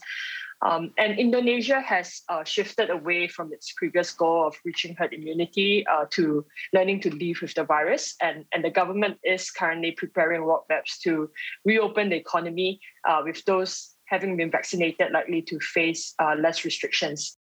Um, 0.62 0.92
and 0.96 1.18
Indonesia 1.18 1.80
has 1.80 2.22
uh, 2.28 2.42
shifted 2.44 2.90
away 2.90 3.28
from 3.28 3.52
its 3.52 3.72
previous 3.76 4.12
goal 4.12 4.46
of 4.46 4.56
reaching 4.64 4.96
herd 4.96 5.12
immunity 5.12 5.86
uh, 5.86 6.06
to 6.12 6.44
learning 6.72 7.00
to 7.02 7.14
live 7.14 7.38
with 7.42 7.54
the 7.54 7.64
virus. 7.64 8.14
And, 8.22 8.44
and 8.52 8.64
the 8.64 8.70
government 8.70 9.18
is 9.22 9.50
currently 9.50 9.92
preparing 9.92 10.42
roadmaps 10.42 10.98
to 11.02 11.30
reopen 11.64 12.08
the 12.08 12.16
economy 12.16 12.80
uh, 13.08 13.22
with 13.24 13.44
those 13.44 13.94
having 14.06 14.36
been 14.36 14.50
vaccinated 14.50 15.12
likely 15.12 15.42
to 15.42 15.58
face 15.60 16.14
uh, 16.18 16.34
less 16.38 16.64
restrictions. 16.64 17.36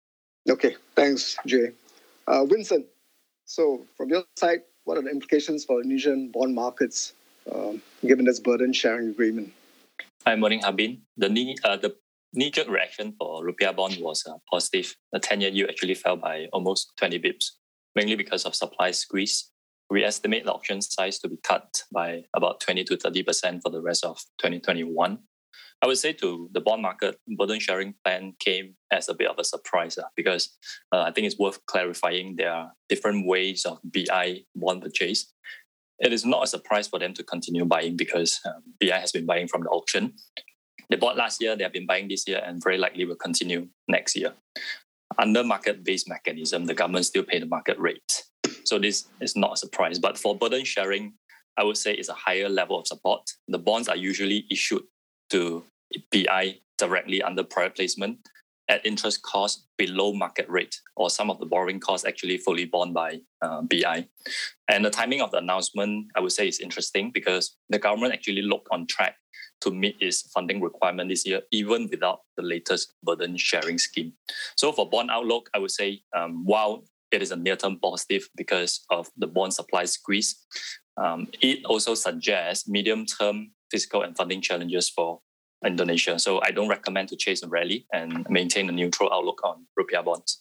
Okay, 0.49 0.76
thanks, 0.97 1.37
Jay. 1.47 1.73
Uh, 2.26 2.44
Winston, 2.49 2.85
so 3.44 3.87
from 3.97 4.09
your 4.09 4.25
side, 4.37 4.61
what 4.85 4.99
are 4.99 5.02
the 5.02 5.11
implications 5.11 5.64
for 5.64 5.80
Indonesian 5.80 6.30
bond 6.30 6.54
markets 6.54 7.12
um, 7.52 7.80
given 8.06 8.25
this 8.25 8.40
burden 8.40 8.73
sharing 8.73 9.09
agreement? 9.09 9.52
Hi, 10.26 10.37
morning, 10.37 10.61
Hak 10.61 10.76
Bin. 10.76 11.02
The, 11.16 11.56
uh, 11.64 11.76
the 11.76 11.94
knee-jerk 12.34 12.68
reaction 12.68 13.14
for 13.18 13.46
rupiah 13.46 13.74
bond 13.74 13.96
was 14.00 14.24
uh, 14.28 14.34
positive. 14.50 14.94
The 15.12 15.20
10-year 15.20 15.50
yield 15.50 15.70
actually 15.70 15.94
fell 15.94 16.16
by 16.16 16.46
almost 16.52 16.92
20 16.98 17.18
bips, 17.20 17.46
mainly 17.94 18.16
because 18.16 18.44
of 18.44 18.54
supply 18.54 18.90
squeeze. 18.90 19.50
We 19.90 20.04
estimate 20.04 20.44
the 20.44 20.52
auction 20.52 20.80
size 20.82 21.18
to 21.20 21.28
be 21.28 21.36
cut 21.42 21.82
by 21.92 22.24
about 22.34 22.60
20 22.60 22.84
to 22.84 22.96
30% 22.96 23.62
for 23.62 23.70
the 23.70 23.82
rest 23.82 24.04
of 24.04 24.18
2021. 24.38 25.18
I 25.82 25.86
would 25.86 25.98
say 25.98 26.12
to 26.14 26.48
the 26.52 26.60
bond 26.60 26.82
market, 26.82 27.18
burden 27.36 27.60
sharing 27.60 27.94
plan 28.04 28.32
came 28.38 28.74
as 28.90 29.08
a 29.08 29.14
bit 29.14 29.28
of 29.28 29.38
a 29.38 29.44
surprise 29.44 29.98
uh, 29.98 30.04
because 30.16 30.56
uh, 30.92 31.02
I 31.02 31.10
think 31.10 31.26
it's 31.26 31.38
worth 31.38 31.64
clarifying 31.66 32.36
there 32.36 32.52
are 32.52 32.72
different 32.88 33.26
ways 33.26 33.66
of 33.66 33.78
BI 33.84 34.44
bond 34.56 34.82
purchase. 34.82 35.32
It 35.98 36.12
is 36.12 36.24
not 36.24 36.44
a 36.44 36.46
surprise 36.46 36.88
for 36.88 36.98
them 36.98 37.12
to 37.14 37.22
continue 37.22 37.64
buying 37.64 37.96
because 37.96 38.40
um, 38.46 38.62
BI 38.80 38.98
has 38.98 39.12
been 39.12 39.26
buying 39.26 39.46
from 39.46 39.62
the 39.62 39.68
auction. 39.68 40.14
They 40.90 40.96
bought 40.96 41.16
last 41.16 41.40
year, 41.40 41.56
they 41.56 41.64
have 41.64 41.72
been 41.72 41.86
buying 41.86 42.08
this 42.08 42.26
year, 42.28 42.42
and 42.44 42.62
very 42.62 42.78
likely 42.78 43.04
will 43.04 43.16
continue 43.16 43.68
next 43.88 44.16
year. 44.16 44.32
Under 45.18 45.44
market-based 45.44 46.08
mechanism, 46.08 46.66
the 46.66 46.74
government 46.74 47.06
still 47.06 47.22
pay 47.22 47.38
the 47.38 47.46
market 47.46 47.78
rate. 47.78 48.24
So 48.64 48.78
this 48.78 49.06
is 49.20 49.36
not 49.36 49.54
a 49.54 49.56
surprise. 49.56 49.98
But 49.98 50.18
for 50.18 50.36
burden 50.36 50.64
sharing, 50.64 51.14
I 51.56 51.64
would 51.64 51.76
say 51.76 51.94
it's 51.94 52.08
a 52.08 52.14
higher 52.14 52.48
level 52.48 52.78
of 52.78 52.86
support. 52.86 53.30
The 53.48 53.58
bonds 53.58 53.88
are 53.88 53.96
usually 53.96 54.46
issued 54.50 54.82
to 55.30 55.64
BI 56.10 56.58
directly 56.78 57.22
under 57.22 57.44
private 57.44 57.76
placement 57.76 58.18
at 58.68 58.85
interest 58.87 59.23
cost 59.23 59.66
below 59.76 60.12
market 60.12 60.49
rate, 60.49 60.80
or 60.97 61.11
some 61.11 61.30
of 61.30 61.38
the 61.38 61.47
borrowing 61.47 61.80
costs 61.80 62.06
actually 62.06 62.38
fully 62.38 62.64
borne 62.64 62.92
by 62.92 63.21
uh, 63.42 63.61
BI. 63.62 64.06
And 64.68 64.85
the 64.85 64.90
timing 64.90 65.21
of 65.21 65.30
the 65.30 65.38
announcement, 65.38 66.06
I 66.16 66.21
would 66.21 66.33
say, 66.33 66.49
is 66.49 66.61
interesting 66.61 67.11
because 67.12 67.56
the 67.68 67.78
government 67.78 68.14
actually 68.14 68.42
looked 68.42 68.68
on 68.71 68.87
track 68.87 69.16
to 69.61 69.71
meet 69.71 69.97
its 70.00 70.23
funding 70.30 70.61
requirement 70.61 71.09
this 71.09 71.26
year, 71.26 71.42
even 71.50 71.88
without 71.90 72.21
the 72.37 72.42
latest 72.42 72.94
burden 73.02 73.37
sharing 73.37 73.78
scheme. 73.78 74.12
So 74.56 74.73
for 74.73 74.88
bond 74.88 75.11
outlook, 75.11 75.50
I 75.54 75.59
would 75.59 75.71
say 75.71 76.02
um, 76.16 76.44
while 76.44 76.85
it 77.11 77.23
is 77.23 77.30
a 77.30 77.37
near-term 77.37 77.78
positive 77.80 78.28
because 78.37 78.85
of 78.90 79.09
the 79.16 79.26
bond 79.26 79.54
supply 79.54 79.85
squeeze, 79.85 80.44
um, 80.97 81.28
it 81.40 81.64
also 81.64 81.94
suggests 81.94 82.68
medium-term 82.68 83.52
fiscal 83.71 84.02
and 84.02 84.16
funding 84.16 84.40
challenges 84.40 84.88
for 84.88 85.21
Indonesia. 85.64 86.18
So 86.18 86.40
I 86.42 86.50
don't 86.50 86.68
recommend 86.68 87.09
to 87.11 87.16
chase 87.16 87.42
a 87.42 87.49
rally 87.49 87.87
and 87.92 88.26
maintain 88.28 88.68
a 88.68 88.73
neutral 88.73 89.12
outlook 89.12 89.40
on 89.44 89.66
rupiah 89.78 90.04
bonds. 90.04 90.40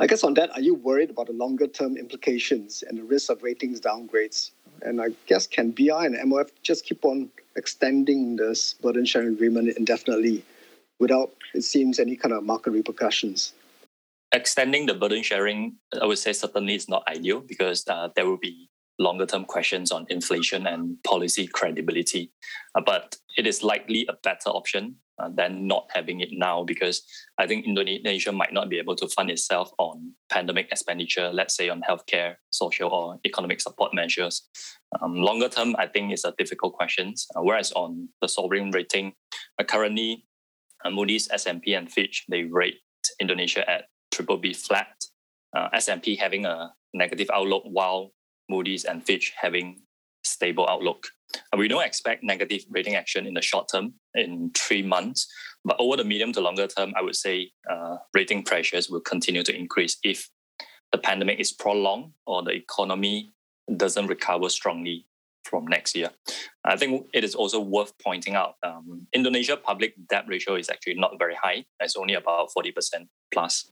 I 0.00 0.06
guess 0.06 0.22
on 0.22 0.34
that, 0.34 0.50
are 0.54 0.60
you 0.60 0.74
worried 0.74 1.10
about 1.10 1.26
the 1.26 1.32
longer 1.32 1.66
term 1.66 1.96
implications 1.96 2.84
and 2.86 2.98
the 2.98 3.02
risk 3.02 3.30
of 3.30 3.42
ratings 3.42 3.80
downgrades? 3.80 4.52
And 4.82 5.02
I 5.02 5.08
guess 5.26 5.46
can 5.46 5.72
BI 5.72 6.06
and 6.06 6.14
MOF 6.30 6.50
just 6.62 6.84
keep 6.84 7.04
on 7.04 7.30
extending 7.56 8.36
this 8.36 8.74
burden 8.74 9.04
sharing 9.04 9.34
agreement 9.34 9.76
indefinitely 9.76 10.44
without, 11.00 11.32
it 11.52 11.62
seems, 11.62 11.98
any 11.98 12.14
kind 12.14 12.32
of 12.32 12.44
market 12.44 12.70
repercussions? 12.70 13.54
Extending 14.30 14.86
the 14.86 14.94
burden 14.94 15.22
sharing, 15.22 15.76
I 16.00 16.06
would 16.06 16.18
say 16.18 16.32
certainly 16.32 16.76
is 16.76 16.88
not 16.88 17.02
ideal 17.08 17.40
because 17.40 17.84
uh, 17.88 18.10
there 18.14 18.26
will 18.26 18.36
be 18.36 18.68
longer 18.98 19.26
term 19.26 19.44
questions 19.44 19.92
on 19.92 20.06
inflation 20.10 20.66
and 20.66 20.96
policy 21.04 21.46
credibility. 21.46 22.32
Uh, 22.74 22.82
but 22.84 23.16
it 23.36 23.46
is 23.46 23.62
likely 23.62 24.06
a 24.08 24.14
better 24.22 24.50
option 24.50 24.96
uh, 25.18 25.28
than 25.34 25.66
not 25.66 25.88
having 25.92 26.20
it 26.20 26.30
now 26.32 26.62
because 26.64 27.02
I 27.38 27.46
think 27.46 27.66
Indonesia 27.66 28.32
might 28.32 28.52
not 28.52 28.68
be 28.68 28.78
able 28.78 28.96
to 28.96 29.08
fund 29.08 29.30
itself 29.30 29.70
on 29.78 30.12
pandemic 30.30 30.68
expenditure, 30.70 31.30
let's 31.32 31.56
say 31.56 31.68
on 31.68 31.82
healthcare, 31.82 32.36
social 32.50 32.90
or 32.90 33.18
economic 33.24 33.60
support 33.60 33.94
measures. 33.94 34.48
Um, 35.00 35.16
longer 35.16 35.48
term, 35.48 35.76
I 35.78 35.86
think 35.86 36.12
is 36.12 36.24
a 36.24 36.34
difficult 36.38 36.74
question. 36.74 37.14
Uh, 37.34 37.42
whereas 37.42 37.72
on 37.72 38.08
the 38.20 38.28
sovereign 38.28 38.70
rating, 38.70 39.14
uh, 39.58 39.64
currently 39.64 40.24
uh, 40.84 40.90
Moody's, 40.90 41.28
S&P, 41.30 41.74
and 41.74 41.90
Fitch 41.90 42.24
they 42.28 42.44
rate 42.44 42.76
Indonesia 43.20 43.68
at 43.68 43.86
triple 44.12 44.38
B 44.38 44.52
flat. 44.52 44.88
Uh, 45.56 45.68
S&P 45.72 46.14
having 46.16 46.44
a 46.44 46.72
negative 46.94 47.30
outlook 47.32 47.62
while 47.64 48.12
Moody's 48.48 48.84
and 48.84 49.04
Fitch 49.04 49.32
having 49.40 49.82
stable 50.24 50.68
outlook. 50.68 51.08
We 51.56 51.68
don't 51.68 51.84
expect 51.84 52.22
negative 52.22 52.62
rating 52.70 52.94
action 52.94 53.26
in 53.26 53.34
the 53.34 53.42
short 53.42 53.68
term 53.70 53.94
in 54.14 54.50
three 54.56 54.82
months, 54.82 55.26
but 55.64 55.76
over 55.78 55.96
the 55.96 56.04
medium 56.04 56.32
to 56.32 56.40
longer 56.40 56.66
term, 56.66 56.92
I 56.96 57.02
would 57.02 57.16
say 57.16 57.50
uh, 57.70 57.96
rating 58.14 58.44
pressures 58.44 58.88
will 58.88 59.00
continue 59.00 59.42
to 59.42 59.54
increase 59.54 59.98
if 60.02 60.28
the 60.92 60.98
pandemic 60.98 61.38
is 61.38 61.52
prolonged 61.52 62.12
or 62.26 62.42
the 62.42 62.52
economy 62.52 63.34
doesn't 63.76 64.06
recover 64.06 64.48
strongly 64.48 65.06
from 65.44 65.66
next 65.66 65.94
year. 65.96 66.10
I 66.64 66.76
think 66.76 67.06
it 67.14 67.24
is 67.24 67.34
also 67.34 67.60
worth 67.60 67.92
pointing 68.02 68.34
out 68.34 68.54
um, 68.62 69.06
Indonesia 69.14 69.56
public 69.56 69.94
debt 70.08 70.24
ratio 70.28 70.56
is 70.56 70.68
actually 70.68 70.94
not 70.94 71.18
very 71.18 71.34
high. 71.34 71.64
It's 71.80 71.96
only 71.96 72.14
about 72.14 72.50
40% 72.56 72.72
plus. 73.32 73.70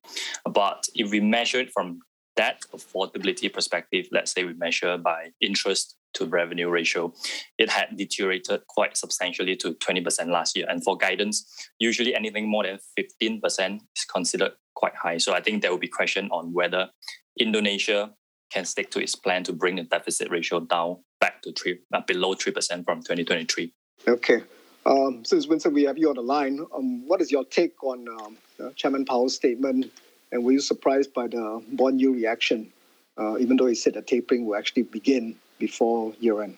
But 0.50 0.86
if 0.94 1.10
we 1.10 1.20
measure 1.20 1.60
it 1.60 1.70
from 1.72 2.00
that 2.36 2.62
affordability 2.74 3.52
perspective, 3.52 4.06
let's 4.12 4.32
say 4.32 4.44
we 4.44 4.54
measure 4.54 4.96
by 4.98 5.30
interest 5.40 5.96
to 6.14 6.26
revenue 6.26 6.68
ratio, 6.68 7.12
it 7.58 7.70
had 7.70 7.96
deteriorated 7.96 8.66
quite 8.68 8.96
substantially 8.96 9.56
to 9.56 9.74
20% 9.74 10.28
last 10.28 10.56
year. 10.56 10.66
And 10.68 10.82
for 10.82 10.96
guidance, 10.96 11.68
usually 11.78 12.14
anything 12.14 12.48
more 12.48 12.64
than 12.64 12.78
15% 12.98 13.80
is 13.96 14.04
considered 14.04 14.52
quite 14.74 14.94
high. 14.94 15.18
So 15.18 15.34
I 15.34 15.40
think 15.40 15.62
there 15.62 15.70
will 15.70 15.78
be 15.78 15.88
question 15.88 16.28
on 16.30 16.52
whether 16.52 16.90
Indonesia 17.38 18.12
can 18.50 18.64
stick 18.64 18.90
to 18.92 19.00
its 19.00 19.14
plan 19.14 19.42
to 19.44 19.52
bring 19.52 19.76
the 19.76 19.82
deficit 19.82 20.30
ratio 20.30 20.60
down 20.60 20.98
back 21.20 21.42
to 21.42 21.52
three, 21.52 21.78
uh, 21.92 22.00
below 22.06 22.34
3% 22.34 22.84
from 22.84 23.00
2023. 23.00 23.72
Okay. 24.08 24.42
Um, 24.84 25.24
since 25.24 25.48
Winston, 25.48 25.74
we 25.74 25.82
have 25.82 25.98
you 25.98 26.08
on 26.10 26.14
the 26.14 26.22
line, 26.22 26.64
um, 26.74 27.06
what 27.08 27.20
is 27.20 27.32
your 27.32 27.44
take 27.44 27.82
on 27.82 28.06
um, 28.20 28.36
uh, 28.62 28.70
Chairman 28.76 29.04
Powell's 29.04 29.34
statement 29.34 29.90
and 30.32 30.44
were 30.44 30.52
you 30.52 30.60
surprised 30.60 31.12
by 31.14 31.28
the 31.28 31.62
bond 31.72 32.00
yield 32.00 32.16
reaction, 32.16 32.72
uh, 33.18 33.38
even 33.38 33.56
though 33.56 33.66
he 33.66 33.74
said 33.74 33.94
the 33.94 34.02
tapering 34.02 34.46
will 34.46 34.56
actually 34.56 34.82
begin 34.82 35.36
before 35.58 36.12
year 36.20 36.42
end? 36.42 36.56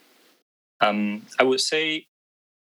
Um, 0.81 1.25
I 1.39 1.43
would 1.43 1.61
say 1.61 2.07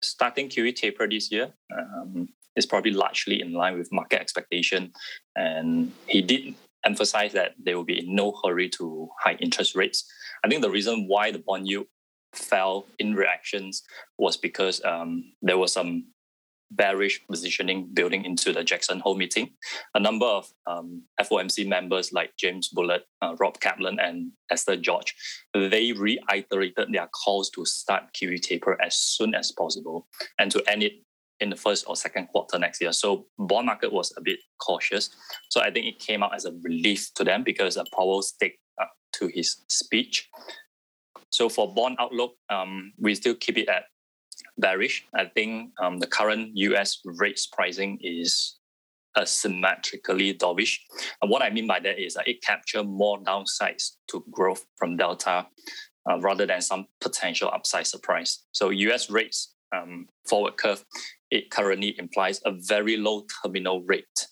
starting 0.02 0.50
QE 0.50 0.76
taper 0.76 1.08
this 1.08 1.32
year 1.32 1.52
um, 1.76 2.30
is 2.56 2.66
probably 2.66 2.92
largely 2.92 3.42
in 3.42 3.54
line 3.54 3.78
with 3.78 3.92
market 3.92 4.20
expectation. 4.20 4.92
And 5.36 5.92
he 6.08 6.22
did 6.22 6.56
emphasize 6.86 7.34
that 7.34 7.54
there 7.64 7.76
will 7.76 7.84
be 7.84 8.04
no 8.08 8.34
hurry 8.44 8.70
to 8.70 9.10
high 9.20 9.38
interest 9.40 9.76
rates. 9.76 10.06
I 10.44 10.48
think 10.48 10.62
the 10.62 10.70
reason 10.70 11.06
why 11.08 11.32
the 11.32 11.40
bond 11.40 11.68
yield 11.68 11.88
fell 12.34 12.86
in 13.00 13.16
reactions 13.16 13.84
was 14.18 14.38
because 14.38 14.84
um, 14.84 15.34
there 15.42 15.58
was 15.58 15.74
some 15.74 16.06
bearish 16.72 17.22
positioning 17.30 17.90
building 17.94 18.26
into 18.26 18.52
the 18.52 18.64
Jackson 18.64 19.00
Hole 19.00 19.16
meeting. 19.16 19.52
A 19.96 20.00
number 20.00 20.26
of 20.26 20.50
um, 20.66 21.04
FOMC 21.22 21.68
members 21.68 22.12
like 22.12 22.32
James 22.38 22.70
Bullard, 22.70 23.02
uh, 23.22 23.36
Rob 23.40 23.60
Kaplan, 23.60 24.00
and 24.00 24.32
Esther 24.52 24.76
George, 24.76 25.14
they 25.54 25.94
reiterated 25.94 26.92
their 26.92 27.08
calls 27.08 27.50
to 27.52 27.66
start 27.66 28.04
QE 28.14 28.42
taper 28.42 28.82
as 28.82 28.98
soon 28.98 29.34
as 29.34 29.52
possible 29.52 30.08
and 30.40 30.52
to 30.52 30.64
end 30.68 30.84
it 30.84 30.94
in 31.40 31.50
the 31.50 31.56
first 31.56 31.86
or 31.88 31.96
second 31.96 32.28
quarter 32.28 32.58
next 32.58 32.82
year. 32.82 32.92
So 32.92 33.28
bond 33.38 33.68
market 33.68 33.94
was 33.94 34.12
a 34.18 34.22
bit 34.22 34.40
cautious. 34.60 35.10
So 35.50 35.62
I 35.62 35.72
think 35.72 35.86
it 35.86 36.00
came 36.00 36.24
out 36.24 36.36
as 36.36 36.46
a 36.46 36.52
relief 36.64 37.14
to 37.16 37.24
them 37.24 37.44
because 37.44 37.78
uh, 37.78 37.84
Powell 37.94 38.22
stick 38.22 38.60
uh, 38.82 38.86
to 39.14 39.28
his 39.28 39.64
speech. 39.70 40.30
So 41.32 41.50
for 41.50 41.72
bond 41.72 41.98
outlook, 42.00 42.36
um, 42.50 42.94
we 42.98 43.14
still 43.16 43.36
keep 43.36 43.58
it 43.58 43.70
at 43.70 43.84
bearish. 44.58 45.06
I 45.16 45.26
think 45.26 45.72
um, 45.82 46.00
the 46.00 46.08
current 46.08 46.52
US 46.56 47.00
rates 47.06 47.48
pricing 47.48 48.00
is 48.02 48.58
asymmetrically 49.18 50.38
dovish. 50.38 50.78
And 51.22 51.32
what 51.32 51.42
I 51.42 51.50
mean 51.50 51.68
by 51.68 51.80
that 51.80 52.00
is 52.00 52.14
that 52.14 52.28
it 52.28 52.42
captures 52.42 52.86
more 52.86 53.20
downsides 53.24 53.94
to 54.10 54.24
growth 54.32 54.66
from 54.76 54.98
Delta 54.98 55.48
uh, 56.10 56.20
rather 56.20 56.46
than 56.46 56.62
some 56.62 56.88
potential 57.02 57.50
upside 57.54 57.88
surprise. 57.88 58.44
So 58.52 58.70
US 58.70 59.10
rates 59.10 59.54
um, 59.76 60.08
forward 60.28 60.58
curve, 60.58 60.84
it 61.32 61.50
currently 61.50 61.96
implies 62.00 62.42
a 62.46 62.52
very 62.52 62.98
low 62.98 63.26
terminal 63.44 63.84
rate, 63.84 64.28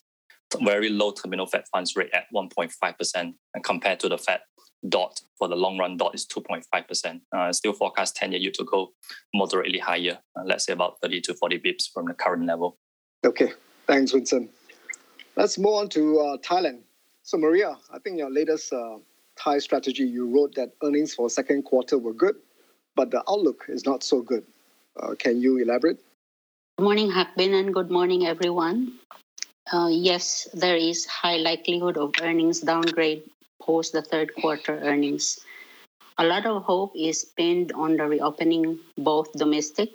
very 0.64 0.90
low 0.90 1.12
terminal 1.12 1.48
Fed 1.48 1.64
funds 1.72 1.96
rate 1.96 2.12
at 2.14 2.26
1.5%, 2.34 3.34
and 3.54 3.64
compared 3.64 4.00
to 4.02 4.10
the 4.10 4.18
Fed 4.18 4.40
dot 4.90 5.22
for 5.38 5.48
the 5.48 5.56
long 5.56 5.78
run 5.78 5.98
dot 5.98 6.16
is 6.16 6.26
2.5%. 6.26 7.22
Uh, 7.32 7.52
still 7.52 7.74
forecast 7.74 8.16
10 8.16 8.32
year 8.32 8.42
yield 8.42 8.54
to 8.56 8.64
go 8.64 8.92
moderately 9.34 9.80
higher, 9.80 10.20
uh, 10.36 10.44
let's 10.46 10.66
say 10.66 10.74
about 10.74 11.00
30 11.02 11.22
to 11.22 11.34
40 11.34 11.60
bips 11.60 11.92
from 11.92 12.06
the 12.06 12.14
current 12.14 12.46
level. 12.46 12.78
Okay, 13.26 13.54
thanks, 13.88 14.12
Vincent. 14.12 14.50
Let's 15.36 15.58
move 15.58 15.74
on 15.74 15.90
to 15.90 16.20
uh, 16.20 16.38
Thailand. 16.38 16.80
So, 17.24 17.38
Maria, 17.38 17.78
I 17.92 18.00
think 18.00 18.18
your 18.18 18.30
latest 18.30 18.72
uh, 18.72 18.98
Thai 19.36 19.60
strategy, 19.60 20.04
you 20.04 20.30
wrote 20.30 20.56
that 20.56 20.72
earnings 20.84 21.14
for 21.14 21.30
second 21.30 21.64
quarter 21.64 21.98
were 21.98 22.14
good, 22.14 22.36
but 22.96 23.12
the 23.12 23.24
outlook 23.30 23.66
is 23.68 23.86
not 23.86 24.04
so 24.04 24.22
good. 24.22 24.46
Uh, 24.98 25.16
can 25.18 25.42
you 25.42 25.58
elaborate? 25.58 25.98
Good 26.78 26.84
morning, 26.84 27.12
Hak 27.12 27.36
Bin, 27.36 27.54
and 27.54 27.74
good 27.74 27.90
morning, 27.90 28.28
everyone. 28.28 29.00
Uh, 29.72 29.90
yes, 29.92 30.48
there 30.54 30.76
is 30.76 31.06
high 31.06 31.38
likelihood 31.38 31.98
of 31.98 32.14
earnings 32.22 32.62
downgrade 32.62 33.24
post 33.66 33.94
the 33.94 34.02
third 34.02 34.34
quarter 34.36 34.80
earnings. 34.80 35.40
A 36.18 36.26
lot 36.26 36.46
of 36.46 36.64
hope 36.64 36.94
is 36.96 37.26
pinned 37.26 37.72
on 37.74 37.98
the 37.98 38.06
reopening 38.06 38.80
both 38.98 39.32
domestic, 39.34 39.90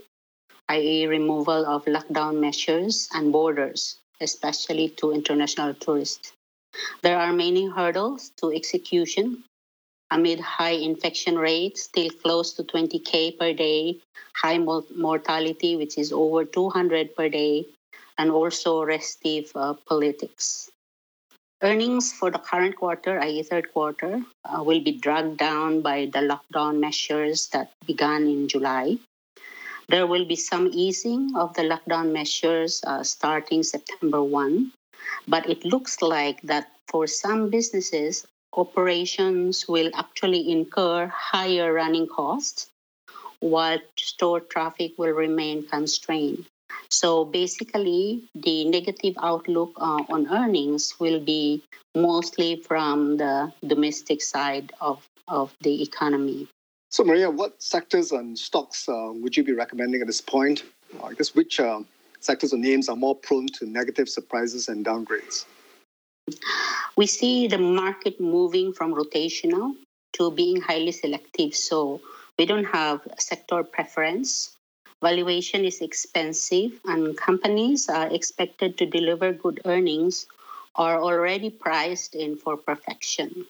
i.e., 0.68 1.06
removal 1.06 1.64
of 1.64 1.84
lockdown 1.84 2.40
measures 2.40 3.08
and 3.14 3.32
borders, 3.32 3.98
especially 4.20 4.88
to 5.00 5.12
international 5.12 5.74
tourists. 5.74 6.32
There 7.02 7.18
are 7.18 7.32
many 7.32 7.66
hurdles 7.66 8.32
to 8.40 8.52
execution 8.52 9.44
amid 10.10 10.40
high 10.40 10.76
infection 10.88 11.38
rates, 11.38 11.84
still 11.84 12.10
close 12.10 12.52
to 12.54 12.64
20K 12.64 13.38
per 13.38 13.52
day, 13.52 14.00
high 14.34 14.58
mortality, 14.58 15.76
which 15.76 15.96
is 15.96 16.12
over 16.12 16.44
200 16.44 17.14
per 17.14 17.28
day, 17.28 17.66
and 18.18 18.30
also 18.30 18.82
restive 18.82 19.50
uh, 19.54 19.74
politics. 19.88 20.70
Earnings 21.62 22.10
for 22.10 22.30
the 22.30 22.38
current 22.38 22.76
quarter, 22.76 23.20
i.e., 23.20 23.42
third 23.42 23.70
quarter, 23.72 24.22
uh, 24.46 24.62
will 24.62 24.80
be 24.80 24.92
dragged 24.92 25.36
down 25.36 25.82
by 25.82 26.06
the 26.06 26.20
lockdown 26.20 26.80
measures 26.80 27.48
that 27.48 27.70
began 27.86 28.26
in 28.26 28.48
July. 28.48 28.96
There 29.88 30.06
will 30.06 30.24
be 30.24 30.36
some 30.36 30.70
easing 30.72 31.36
of 31.36 31.52
the 31.52 31.62
lockdown 31.62 32.12
measures 32.12 32.80
uh, 32.86 33.02
starting 33.02 33.62
September 33.62 34.22
1, 34.22 34.72
but 35.28 35.50
it 35.50 35.64
looks 35.66 36.00
like 36.00 36.40
that 36.42 36.72
for 36.88 37.06
some 37.06 37.50
businesses, 37.50 38.26
operations 38.56 39.68
will 39.68 39.90
actually 39.94 40.50
incur 40.50 41.08
higher 41.08 41.74
running 41.74 42.06
costs 42.06 42.70
while 43.40 43.78
store 43.98 44.40
traffic 44.40 44.92
will 44.96 45.12
remain 45.12 45.66
constrained. 45.66 46.46
So 46.88 47.24
basically, 47.24 48.24
the 48.34 48.64
negative 48.64 49.14
outlook 49.22 49.72
uh, 49.76 50.02
on 50.08 50.28
earnings 50.28 50.94
will 50.98 51.20
be 51.20 51.62
mostly 51.94 52.56
from 52.56 53.16
the 53.16 53.52
domestic 53.66 54.22
side 54.22 54.72
of, 54.80 55.06
of 55.28 55.54
the 55.60 55.82
economy. 55.82 56.48
So, 56.90 57.04
Maria, 57.04 57.30
what 57.30 57.62
sectors 57.62 58.10
and 58.10 58.36
stocks 58.36 58.88
uh, 58.88 59.10
would 59.12 59.36
you 59.36 59.44
be 59.44 59.52
recommending 59.52 60.00
at 60.00 60.06
this 60.06 60.20
point? 60.20 60.64
I 61.04 61.14
guess 61.14 61.34
which 61.34 61.60
uh, 61.60 61.80
sectors 62.18 62.52
or 62.52 62.58
names 62.58 62.88
are 62.88 62.96
more 62.96 63.14
prone 63.14 63.46
to 63.58 63.66
negative 63.66 64.08
surprises 64.08 64.68
and 64.68 64.84
downgrades? 64.84 65.44
We 66.96 67.06
see 67.06 67.46
the 67.46 67.58
market 67.58 68.20
moving 68.20 68.72
from 68.72 68.92
rotational 68.92 69.74
to 70.14 70.30
being 70.32 70.60
highly 70.60 70.92
selective. 70.92 71.54
So, 71.54 72.00
we 72.38 72.46
don't 72.46 72.64
have 72.64 73.06
sector 73.18 73.62
preference 73.62 74.56
valuation 75.02 75.64
is 75.64 75.80
expensive 75.80 76.78
and 76.84 77.16
companies 77.16 77.88
are 77.88 78.08
expected 78.08 78.76
to 78.78 78.86
deliver 78.86 79.32
good 79.32 79.60
earnings 79.64 80.26
are 80.74 81.00
already 81.00 81.50
priced 81.50 82.14
in 82.14 82.36
for 82.36 82.56
perfection. 82.56 83.46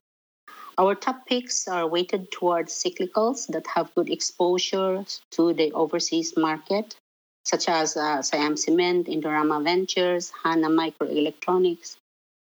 Our 0.78 0.94
top 0.94 1.26
picks 1.26 1.68
are 1.68 1.86
weighted 1.86 2.30
towards 2.30 2.72
cyclicals 2.72 3.46
that 3.48 3.66
have 3.66 3.94
good 3.94 4.08
exposure 4.08 5.04
to 5.32 5.52
the 5.52 5.72
overseas 5.72 6.36
market, 6.36 6.96
such 7.44 7.68
as 7.68 7.96
uh, 7.96 8.22
Siam 8.22 8.56
Cement, 8.56 9.06
Indorama 9.06 9.62
Ventures, 9.62 10.32
Hana 10.42 10.68
Microelectronics, 10.68 11.96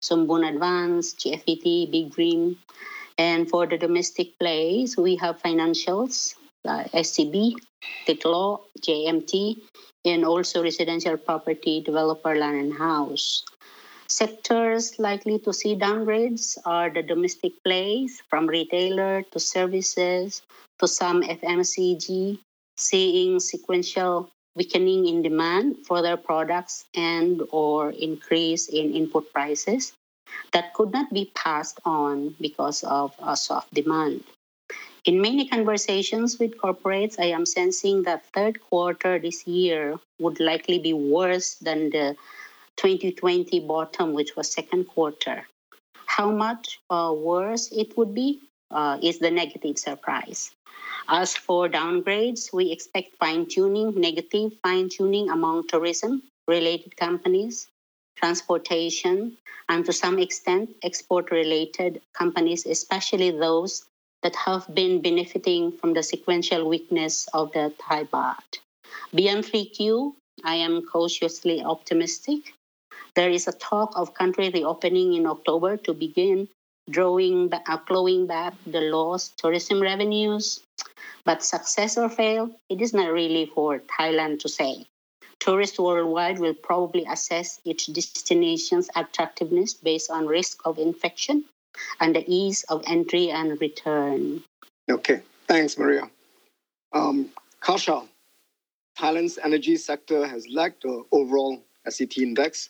Somboon 0.02 0.44
Advance, 0.44 1.16
GFPT, 1.16 1.90
Big 1.90 2.12
Green. 2.12 2.58
And 3.18 3.50
for 3.50 3.66
the 3.66 3.78
domestic 3.78 4.38
plays, 4.38 4.96
we 4.96 5.16
have 5.16 5.42
financials, 5.42 6.36
uh, 6.66 6.84
SCB, 6.94 7.56
Titlo, 8.08 8.62
JMT, 8.82 9.62
and 10.06 10.26
also 10.26 10.64
residential 10.64 11.18
property 11.18 11.82
developer 11.82 12.36
land 12.36 12.58
and 12.60 12.74
house. 12.74 13.44
Sectors 14.08 14.98
likely 14.98 15.38
to 15.40 15.54
see 15.54 15.76
downgrades 15.76 16.58
are 16.66 16.90
the 16.90 17.04
domestic 17.04 17.54
plays 17.64 18.22
from 18.30 18.48
retailer 18.48 19.22
to 19.32 19.40
services 19.40 20.42
to 20.80 20.88
some 20.88 21.22
FMCG, 21.22 22.40
seeing 22.78 23.40
sequential 23.40 24.32
weakening 24.56 25.06
in 25.06 25.22
demand 25.22 25.78
for 25.86 26.02
their 26.02 26.18
products 26.18 26.86
and 26.96 27.44
or 27.52 27.92
increase 27.92 28.68
in 28.68 28.94
input 28.94 29.32
prices 29.32 29.94
that 30.54 30.74
could 30.74 30.92
not 30.92 31.14
be 31.14 31.32
passed 31.36 31.80
on 31.86 32.36
because 32.42 32.84
of 32.84 33.14
a 33.22 33.38
soft 33.38 33.72
demand. 33.74 34.24
In 35.10 35.22
many 35.22 35.48
conversations 35.48 36.38
with 36.38 36.60
corporates, 36.60 37.16
I 37.20 37.32
am 37.38 37.44
sensing 37.44 38.04
that 38.04 38.28
third 38.28 38.62
quarter 38.62 39.18
this 39.18 39.48
year 39.48 39.98
would 40.20 40.40
likely 40.40 40.78
be 40.78 40.94
worse 40.94 41.56
than 41.56 41.90
the 41.90 42.16
2020 42.76 43.60
bottom, 43.62 44.14
which 44.14 44.36
was 44.36 44.54
second 44.54 44.84
quarter. 44.84 45.48
How 46.06 46.30
much 46.30 46.80
uh, 46.92 47.12
worse 47.18 47.72
it 47.72 47.98
would 47.98 48.14
be 48.14 48.40
uh, 48.70 49.00
is 49.02 49.18
the 49.18 49.32
negative 49.32 49.80
surprise. 49.80 50.52
As 51.08 51.36
for 51.36 51.68
downgrades, 51.68 52.54
we 52.54 52.72
expect 52.72 53.18
fine 53.18 53.48
tuning, 53.48 54.00
negative 54.00 54.52
fine 54.62 54.90
tuning 54.90 55.32
among 55.32 55.70
tourism 55.70 56.22
related 56.48 56.96
companies, 56.98 57.68
transportation, 58.16 59.38
and 59.70 59.84
to 59.88 59.92
some 59.92 60.20
extent, 60.20 60.70
export 60.84 61.32
related 61.32 62.00
companies, 62.14 62.68
especially 62.68 63.32
those 63.32 63.89
that 64.24 64.36
have 64.36 64.68
been 64.74 65.02
benefiting 65.02 65.72
from 65.72 65.94
the 65.94 66.04
sequential 66.04 66.68
weakness 66.68 67.28
of 67.34 67.52
the 67.54 67.74
Thai 67.80 68.04
baht. 68.06 68.60
Beyond 69.14 69.44
3Q, 69.46 70.14
I 70.44 70.56
am 70.56 70.82
cautiously 70.82 71.64
optimistic 71.64 72.54
there 73.16 73.30
is 73.30 73.48
a 73.48 73.52
talk 73.52 73.98
of 73.98 74.14
country 74.14 74.50
reopening 74.50 75.14
in 75.14 75.26
October 75.26 75.78
to 75.78 75.94
begin 75.94 76.48
drawing 76.90 77.52
uh, 77.54 77.78
clawing 77.78 78.28
back 78.28 78.54
the 78.66 78.82
lost 78.82 79.38
tourism 79.38 79.82
revenues. 79.82 80.62
But 81.26 81.44
success 81.44 81.98
or 81.98 82.10
fail, 82.10 82.50
it 82.70 82.82
is 82.82 82.94
not 82.94 83.12
really 83.12 83.46
for 83.46 83.80
Thailand 83.80 84.40
to 84.40 84.50
say. 84.50 84.86
Tourists 85.40 85.80
worldwide 85.80 86.40
will 86.40 86.54
probably 86.54 87.06
assess 87.06 87.60
each 87.66 87.88
destination's 87.88 88.90
attractiveness 88.96 89.74
based 89.74 90.10
on 90.10 90.26
risk 90.26 90.62
of 90.66 90.78
infection 90.78 91.46
and 92.00 92.16
the 92.16 92.24
ease 92.28 92.64
of 92.70 92.84
entry 92.88 93.30
and 93.30 93.60
return. 93.62 94.44
Okay, 94.90 95.22
thanks, 95.48 95.78
Maria. 95.78 96.10
Um, 96.94 97.30
Kasha, 97.62 98.04
Thailand's 98.98 99.38
energy 99.44 99.78
sector 99.78 100.28
has 100.28 100.48
lagged 100.50 100.84
the 100.84 101.04
overall 101.12 101.62
SET 101.88 102.18
index 102.18 102.70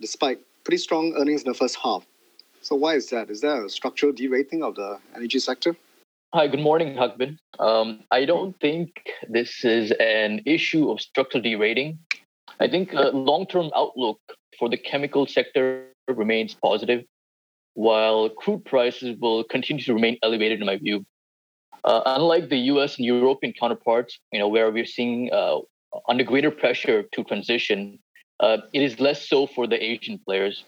despite 0.00 0.40
pretty 0.64 0.78
strong 0.78 1.14
earnings 1.18 1.42
in 1.42 1.48
the 1.52 1.58
first 1.58 1.76
half. 1.82 2.04
So 2.62 2.76
why 2.76 2.94
is 2.94 3.10
that? 3.10 3.30
Is 3.30 3.40
there 3.40 3.64
a 3.64 3.70
structural 3.70 4.12
derating 4.12 4.62
of 4.62 4.74
the 4.74 4.98
energy 5.14 5.38
sector? 5.38 5.76
Hi, 6.34 6.46
good 6.46 6.60
morning, 6.60 6.94
Hak 6.94 7.16
Um, 7.58 8.00
I 8.10 8.26
don't 8.26 8.58
think 8.60 8.90
this 9.28 9.64
is 9.64 9.92
an 9.92 10.42
issue 10.44 10.90
of 10.90 11.00
structural 11.00 11.42
derating. 11.42 11.98
I 12.60 12.68
think 12.68 12.90
the 12.90 13.10
long-term 13.12 13.70
outlook 13.74 14.20
for 14.58 14.68
the 14.68 14.76
chemical 14.76 15.26
sector 15.26 15.86
remains 16.06 16.54
positive, 16.54 17.04
while 17.74 18.28
crude 18.28 18.64
prices 18.64 19.16
will 19.20 19.44
continue 19.44 19.82
to 19.82 19.94
remain 19.94 20.18
elevated, 20.22 20.60
in 20.60 20.66
my 20.66 20.76
view. 20.76 21.04
Uh, 21.84 22.02
unlike 22.06 22.48
the 22.48 22.58
U.S. 22.72 22.96
and 22.96 23.06
European 23.06 23.52
counterparts, 23.52 24.18
you 24.32 24.38
know, 24.38 24.48
where 24.48 24.70
we're 24.70 24.84
seeing 24.84 25.30
uh, 25.32 25.58
under 26.08 26.24
greater 26.24 26.50
pressure 26.50 27.04
to 27.12 27.24
transition, 27.24 27.98
uh, 28.40 28.58
it 28.72 28.82
is 28.82 29.00
less 29.00 29.28
so 29.28 29.46
for 29.46 29.66
the 29.66 29.82
Asian 29.82 30.18
players. 30.18 30.64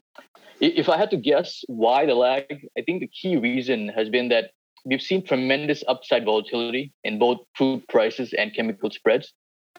If 0.61 0.89
I 0.89 0.99
had 0.99 1.11
to 1.11 1.17
guess 1.17 1.63
why 1.67 2.07
the 2.07 2.15
lag, 2.15 2.45
I 2.79 2.83
think 2.83 3.01
the 3.01 3.09
key 3.09 3.37
reason 3.37 3.89
has 3.89 4.09
been 4.09 4.29
that 4.29 4.51
we've 4.85 5.03
seen 5.03 5.25
tremendous 5.25 5.83
upside 5.89 6.25
volatility 6.25 6.93
in 7.05 7.19
both 7.19 7.39
crude 7.57 7.87
prices 7.89 8.33
and 8.35 8.55
chemical 8.55 8.91
spreads 8.91 9.33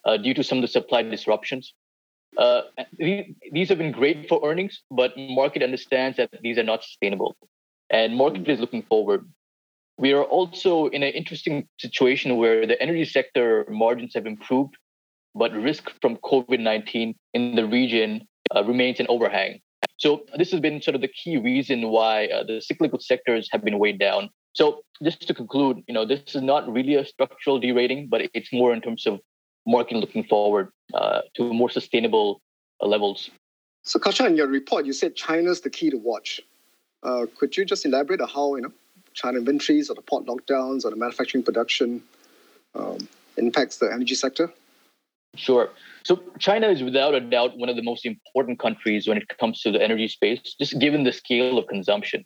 uh, 0.05 0.17
due 0.17 0.33
to 0.33 0.43
some 0.43 0.57
of 0.57 0.61
the 0.63 0.67
supply 0.67 1.03
disruptions. 1.03 1.73
Uh, 2.37 2.61
these 2.97 3.69
have 3.69 3.77
been 3.77 3.91
great 3.91 4.27
for 4.29 4.39
earnings, 4.47 4.81
but 4.89 5.13
market 5.17 5.61
understands 5.61 6.17
that 6.17 6.29
these 6.41 6.57
are 6.57 6.63
not 6.63 6.83
sustainable, 6.83 7.35
and 7.89 8.15
market 8.15 8.47
is 8.47 8.59
looking 8.59 8.83
forward. 8.83 9.27
We 9.97 10.13
are 10.13 10.23
also 10.23 10.87
in 10.87 11.03
an 11.03 11.13
interesting 11.13 11.67
situation 11.79 12.37
where 12.37 12.65
the 12.65 12.81
energy 12.81 13.05
sector 13.05 13.65
margins 13.69 14.13
have 14.15 14.25
improved 14.25 14.75
but 15.35 15.53
risk 15.53 15.91
from 16.01 16.17
COVID 16.17 16.59
19 16.59 17.15
in 17.33 17.55
the 17.55 17.65
region 17.65 18.27
uh, 18.55 18.63
remains 18.63 18.99
an 18.99 19.07
overhang. 19.09 19.59
So, 19.97 20.23
this 20.37 20.51
has 20.51 20.59
been 20.59 20.81
sort 20.81 20.95
of 20.95 21.01
the 21.01 21.07
key 21.07 21.37
reason 21.37 21.89
why 21.89 22.27
uh, 22.27 22.43
the 22.43 22.61
cyclical 22.61 22.99
sectors 22.99 23.47
have 23.51 23.63
been 23.63 23.79
weighed 23.79 23.99
down. 23.99 24.29
So, 24.53 24.81
just 25.03 25.27
to 25.27 25.33
conclude, 25.33 25.83
you 25.87 25.93
know, 25.93 26.05
this 26.05 26.35
is 26.35 26.41
not 26.41 26.71
really 26.71 26.95
a 26.95 27.05
structural 27.05 27.59
derating, 27.59 28.07
but 28.09 28.21
it's 28.33 28.51
more 28.51 28.73
in 28.73 28.81
terms 28.81 29.05
of 29.05 29.19
market 29.65 29.97
looking 29.97 30.23
forward 30.23 30.69
uh, 30.93 31.21
to 31.35 31.53
more 31.53 31.69
sustainable 31.69 32.41
uh, 32.81 32.87
levels. 32.87 33.29
So, 33.83 33.99
Kasha, 33.99 34.25
in 34.27 34.35
your 34.35 34.47
report, 34.47 34.85
you 34.85 34.93
said 34.93 35.15
China's 35.15 35.61
the 35.61 35.69
key 35.69 35.89
to 35.89 35.97
watch. 35.97 36.41
Uh, 37.03 37.25
could 37.37 37.57
you 37.57 37.65
just 37.65 37.85
elaborate 37.85 38.21
on 38.21 38.29
how 38.29 38.55
you 38.55 38.61
know 38.61 38.71
China 39.13 39.39
inventories 39.39 39.89
or 39.89 39.95
the 39.95 40.01
port 40.01 40.25
lockdowns 40.25 40.85
or 40.85 40.91
the 40.91 40.95
manufacturing 40.95 41.43
production 41.43 42.03
um, 42.75 43.07
impacts 43.37 43.77
the 43.77 43.91
energy 43.91 44.15
sector? 44.15 44.51
Sure. 45.35 45.69
So 46.03 46.21
China 46.39 46.67
is 46.67 46.83
without 46.83 47.13
a 47.15 47.21
doubt 47.21 47.57
one 47.57 47.69
of 47.69 47.75
the 47.75 47.83
most 47.83 48.05
important 48.05 48.59
countries 48.59 49.07
when 49.07 49.17
it 49.17 49.27
comes 49.39 49.61
to 49.61 49.71
the 49.71 49.81
energy 49.81 50.07
space, 50.07 50.55
just 50.59 50.77
given 50.77 51.03
the 51.03 51.13
scale 51.13 51.57
of 51.57 51.67
consumption. 51.67 52.25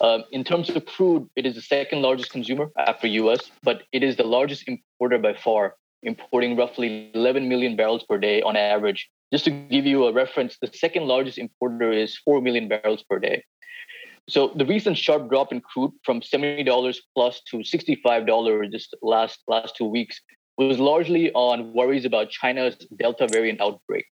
Uh, 0.00 0.20
in 0.30 0.44
terms 0.44 0.70
of 0.70 0.84
crude, 0.86 1.28
it 1.36 1.44
is 1.44 1.56
the 1.56 1.62
second 1.62 2.02
largest 2.02 2.30
consumer 2.30 2.70
after 2.78 3.06
US, 3.06 3.50
but 3.62 3.82
it 3.92 4.02
is 4.02 4.16
the 4.16 4.24
largest 4.24 4.64
importer 4.66 5.18
by 5.18 5.34
far, 5.34 5.74
importing 6.02 6.56
roughly 6.56 7.10
11 7.14 7.48
million 7.48 7.76
barrels 7.76 8.04
per 8.04 8.18
day 8.18 8.42
on 8.42 8.56
average. 8.56 9.08
Just 9.32 9.44
to 9.44 9.50
give 9.50 9.86
you 9.86 10.06
a 10.06 10.12
reference, 10.12 10.56
the 10.60 10.70
second 10.72 11.06
largest 11.06 11.38
importer 11.38 11.92
is 11.92 12.16
4 12.24 12.40
million 12.40 12.68
barrels 12.68 13.02
per 13.02 13.18
day. 13.18 13.44
So 14.28 14.52
the 14.54 14.66
recent 14.66 14.98
sharp 14.98 15.28
drop 15.28 15.52
in 15.52 15.60
crude 15.60 15.92
from 16.04 16.20
$70 16.20 16.96
plus 17.14 17.40
to 17.50 17.58
$65 17.58 18.70
just 18.70 18.94
last 19.02 19.40
last 19.48 19.74
two 19.76 19.86
weeks 19.86 20.20
was 20.58 20.78
largely 20.78 21.32
on 21.32 21.72
worries 21.72 22.04
about 22.04 22.30
China's 22.30 22.76
Delta 22.98 23.26
variant 23.30 23.60
outbreak. 23.60 24.04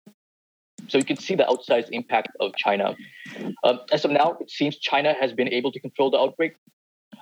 So 0.89 0.99
you 0.99 1.05
can 1.05 1.17
see 1.17 1.35
the 1.35 1.45
outsized 1.45 1.89
impact 1.91 2.29
of 2.41 2.55
China. 2.57 2.95
Um, 3.65 3.81
as 3.91 4.05
of 4.05 4.11
now, 4.11 4.37
it 4.41 4.51
seems 4.51 4.77
China 4.79 5.15
has 5.19 5.33
been 5.33 5.49
able 5.49 5.73
to 5.73 5.81
control 5.81 6.11
the 6.11 6.19
outbreak. 6.19 6.55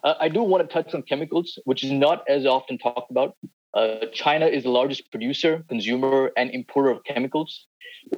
Uh, 0.02 0.14
I 0.18 0.28
do 0.28 0.42
want 0.42 0.68
to 0.68 0.72
touch 0.72 0.94
on 0.94 1.02
chemicals, 1.02 1.58
which 1.64 1.84
is 1.84 1.92
not 1.92 2.24
as 2.28 2.44
often 2.44 2.76
talked 2.78 3.10
about. 3.10 3.36
Uh, 3.74 4.06
China 4.12 4.46
is 4.46 4.64
the 4.64 4.70
largest 4.70 5.10
producer, 5.10 5.64
consumer, 5.68 6.30
and 6.36 6.50
importer 6.50 6.90
of 6.90 7.04
chemicals. 7.04 7.66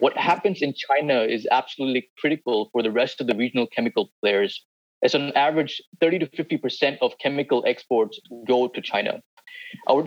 What 0.01 0.17
happens 0.17 0.62
in 0.62 0.75
China 0.75 1.21
is 1.23 1.47
absolutely 1.51 2.09
critical 2.19 2.71
for 2.73 2.83
the 2.83 2.90
rest 2.90 3.21
of 3.21 3.27
the 3.27 3.37
regional 3.37 3.67
chemical 3.67 4.11
players, 4.21 4.64
as 5.03 5.14
on 5.14 5.33
average, 5.33 5.81
30 6.01 6.21
to 6.21 6.27
50% 6.27 6.99
of 7.03 7.12
chemical 7.19 7.62
exports 7.67 8.19
go 8.47 8.69
to 8.69 8.81
China. 8.81 9.21
Our 9.88 10.07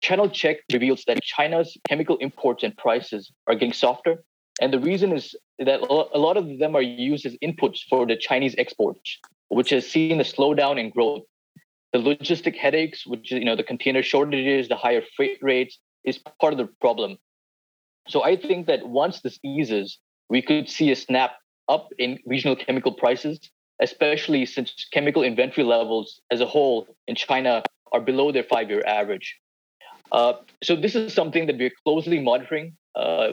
channel 0.00 0.28
check 0.28 0.58
reveals 0.72 1.04
that 1.06 1.22
China's 1.22 1.76
chemical 1.88 2.16
imports 2.18 2.62
and 2.62 2.76
prices 2.76 3.32
are 3.46 3.54
getting 3.54 3.72
softer. 3.72 4.22
And 4.60 4.72
the 4.72 4.78
reason 4.78 5.12
is 5.12 5.34
that 5.58 5.80
a 5.80 6.18
lot 6.18 6.36
of 6.36 6.58
them 6.58 6.76
are 6.76 6.82
used 6.82 7.26
as 7.26 7.36
inputs 7.42 7.80
for 7.88 8.06
the 8.06 8.16
Chinese 8.16 8.54
exports, 8.56 9.18
which 9.48 9.70
has 9.70 9.90
seen 9.90 10.20
a 10.20 10.24
slowdown 10.24 10.78
in 10.78 10.90
growth. 10.90 11.22
The 11.94 12.00
logistic 12.00 12.56
headaches, 12.56 13.06
which 13.06 13.30
is 13.32 13.38
you 13.38 13.46
know 13.48 13.56
the 13.56 13.68
container 13.72 14.02
shortages, 14.02 14.68
the 14.68 14.76
higher 14.76 15.02
freight 15.16 15.38
rates, 15.40 15.78
is 16.04 16.18
part 16.40 16.52
of 16.52 16.58
the 16.58 16.68
problem. 16.80 17.16
So 18.08 18.24
I 18.24 18.36
think 18.36 18.66
that 18.66 18.80
once 18.86 19.20
this 19.20 19.38
eases, 19.42 19.98
we 20.28 20.42
could 20.42 20.68
see 20.68 20.90
a 20.90 20.96
snap 20.96 21.32
up 21.68 21.88
in 21.98 22.18
regional 22.26 22.56
chemical 22.56 22.92
prices, 22.92 23.38
especially 23.80 24.44
since 24.44 24.68
chemical 24.92 25.22
inventory 25.22 25.64
levels 25.64 26.20
as 26.30 26.40
a 26.40 26.46
whole 26.54 26.86
in 27.08 27.14
China 27.14 27.62
are 27.92 28.00
below 28.00 28.32
their 28.32 28.42
five-year 28.42 28.82
average. 28.86 29.28
Uh, 30.12 30.34
so 30.62 30.76
this 30.76 30.94
is 30.94 31.14
something 31.14 31.46
that 31.46 31.56
we're 31.56 31.76
closely 31.86 32.18
monitoring. 32.30 32.76
Uh, 32.94 33.32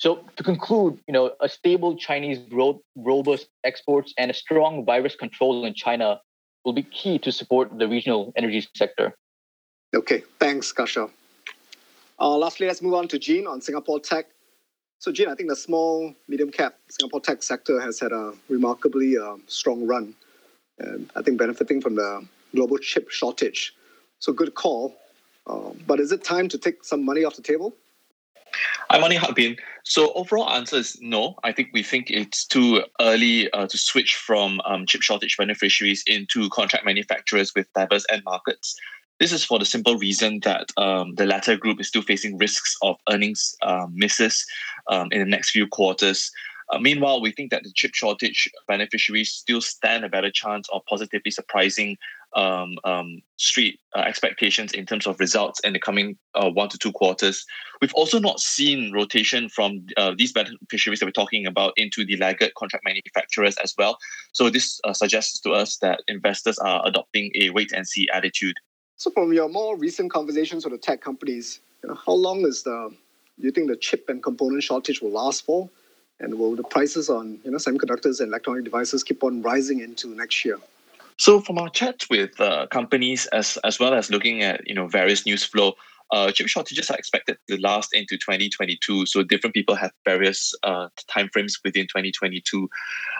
So 0.00 0.10
to 0.38 0.42
conclude, 0.52 0.94
you 1.08 1.14
know, 1.16 1.26
a 1.46 1.48
stable 1.48 1.92
Chinese 2.08 2.38
growth, 2.52 2.78
robust 2.94 3.46
exports, 3.70 4.10
and 4.20 4.30
a 4.30 4.36
strong 4.44 4.84
virus 4.90 5.16
control 5.24 5.64
in 5.68 5.74
China 5.74 6.08
will 6.64 6.72
be 6.72 6.82
key 6.82 7.18
to 7.20 7.32
support 7.32 7.78
the 7.78 7.88
regional 7.88 8.32
energy 8.36 8.66
sector. 8.74 9.14
Okay, 9.94 10.22
thanks, 10.38 10.70
Kasha. 10.72 11.08
Uh, 12.20 12.36
lastly, 12.36 12.66
let's 12.66 12.82
move 12.82 12.94
on 12.94 13.08
to 13.08 13.18
Jean 13.18 13.46
on 13.46 13.60
Singapore 13.60 14.00
tech. 14.00 14.26
So, 14.98 15.12
Jean, 15.12 15.28
I 15.28 15.34
think 15.34 15.48
the 15.48 15.56
small, 15.56 16.12
medium 16.26 16.50
cap 16.50 16.74
Singapore 16.88 17.20
tech 17.20 17.42
sector 17.42 17.80
has 17.80 18.00
had 18.00 18.12
a 18.12 18.34
remarkably 18.48 19.16
uh, 19.16 19.36
strong 19.46 19.86
run, 19.86 20.14
and 20.78 21.10
I 21.14 21.22
think 21.22 21.38
benefiting 21.38 21.80
from 21.80 21.94
the 21.94 22.26
global 22.54 22.78
chip 22.78 23.10
shortage. 23.10 23.74
So, 24.18 24.32
good 24.32 24.54
call. 24.54 24.96
Uh, 25.46 25.70
but 25.86 26.00
is 26.00 26.12
it 26.12 26.24
time 26.24 26.48
to 26.48 26.58
take 26.58 26.84
some 26.84 27.04
money 27.04 27.24
off 27.24 27.36
the 27.36 27.42
table? 27.42 27.74
I'm 28.90 29.00
Money 29.00 29.16
Hak 29.16 29.34
Bin. 29.34 29.56
So 29.84 30.12
overall 30.12 30.48
answer 30.50 30.76
is 30.76 30.98
no. 31.00 31.34
I 31.44 31.52
think 31.52 31.70
we 31.72 31.82
think 31.82 32.10
it's 32.10 32.46
too 32.46 32.82
early 33.00 33.50
uh, 33.52 33.66
to 33.66 33.78
switch 33.78 34.14
from 34.14 34.60
um, 34.64 34.86
chip 34.86 35.02
shortage 35.02 35.36
beneficiaries 35.36 36.02
into 36.06 36.48
contract 36.50 36.84
manufacturers 36.84 37.54
with 37.54 37.72
diverse 37.74 38.04
end 38.10 38.22
markets. 38.24 38.76
This 39.20 39.32
is 39.32 39.44
for 39.44 39.58
the 39.58 39.64
simple 39.64 39.96
reason 39.96 40.40
that 40.44 40.70
um, 40.76 41.14
the 41.16 41.26
latter 41.26 41.56
group 41.56 41.80
is 41.80 41.88
still 41.88 42.02
facing 42.02 42.38
risks 42.38 42.76
of 42.82 42.96
earnings 43.10 43.56
um, 43.62 43.92
misses 43.96 44.46
um, 44.88 45.08
in 45.10 45.18
the 45.18 45.26
next 45.26 45.50
few 45.50 45.66
quarters. 45.66 46.30
Uh, 46.70 46.78
meanwhile, 46.78 47.20
we 47.20 47.32
think 47.32 47.50
that 47.50 47.62
the 47.62 47.72
chip 47.74 47.94
shortage 47.94 48.48
beneficiaries 48.66 49.30
still 49.30 49.60
stand 49.60 50.04
a 50.04 50.08
better 50.08 50.30
chance 50.30 50.68
of 50.70 50.82
positively 50.86 51.30
surprising 51.30 51.96
um, 52.34 52.76
um, 52.84 53.20
street 53.36 53.80
uh, 53.96 54.00
expectations 54.00 54.72
in 54.72 54.86
terms 54.86 55.06
of 55.06 55.18
results 55.18 55.60
in 55.60 55.72
the 55.72 55.78
coming 55.78 56.16
uh, 56.34 56.50
one 56.50 56.68
to 56.68 56.78
two 56.78 56.92
quarters. 56.92 57.44
We've 57.80 57.94
also 57.94 58.18
not 58.18 58.40
seen 58.40 58.92
rotation 58.92 59.48
from 59.48 59.86
uh, 59.96 60.14
these 60.16 60.32
beneficiaries 60.32 61.00
that 61.00 61.06
we're 61.06 61.12
talking 61.12 61.46
about 61.46 61.72
into 61.76 62.04
the 62.04 62.16
laggard 62.16 62.54
contract 62.54 62.84
manufacturers 62.84 63.56
as 63.62 63.74
well. 63.78 63.98
So 64.32 64.50
this 64.50 64.80
uh, 64.84 64.92
suggests 64.92 65.40
to 65.40 65.52
us 65.52 65.78
that 65.78 66.00
investors 66.08 66.58
are 66.58 66.86
adopting 66.86 67.30
a 67.40 67.50
wait 67.50 67.72
and 67.72 67.86
see 67.86 68.08
attitude. 68.12 68.56
So, 68.96 69.12
from 69.12 69.32
your 69.32 69.48
more 69.48 69.76
recent 69.76 70.10
conversations 70.12 70.64
with 70.64 70.72
the 70.72 70.78
tech 70.78 71.00
companies, 71.00 71.60
you 71.82 71.88
know, 71.88 71.94
how 71.94 72.12
long 72.12 72.44
is 72.44 72.64
the 72.64 72.92
you 73.38 73.52
think 73.52 73.68
the 73.68 73.76
chip 73.76 74.08
and 74.08 74.20
component 74.20 74.64
shortage 74.64 75.00
will 75.00 75.12
last 75.12 75.44
for? 75.44 75.70
And 76.20 76.34
will 76.34 76.56
the 76.56 76.64
prices 76.64 77.08
on 77.08 77.38
you 77.44 77.52
know 77.52 77.58
semiconductors 77.58 78.18
and 78.20 78.28
electronic 78.28 78.64
devices 78.64 79.04
keep 79.04 79.22
on 79.22 79.40
rising 79.42 79.80
into 79.80 80.08
next 80.08 80.44
year? 80.44 80.58
So 81.18 81.40
from 81.40 81.58
our 81.58 81.68
chat 81.68 82.04
with 82.08 82.40
uh, 82.40 82.66
companies 82.68 83.26
as 83.26 83.58
as 83.64 83.78
well 83.80 83.92
as 83.92 84.10
looking 84.10 84.42
at 84.42 84.66
you 84.66 84.74
know 84.74 84.86
various 84.86 85.26
news 85.26 85.44
flow, 85.44 85.74
uh, 86.12 86.30
chip 86.30 86.46
shortages 86.46 86.90
are 86.90 86.96
expected 86.96 87.38
to 87.48 87.60
last 87.60 87.92
into 87.92 88.16
2022. 88.16 89.06
So 89.06 89.22
different 89.22 89.54
people 89.54 89.74
have 89.74 89.92
various 90.04 90.54
uh, 90.62 90.88
timeframes 91.10 91.54
within 91.64 91.86
2022. 91.86 92.68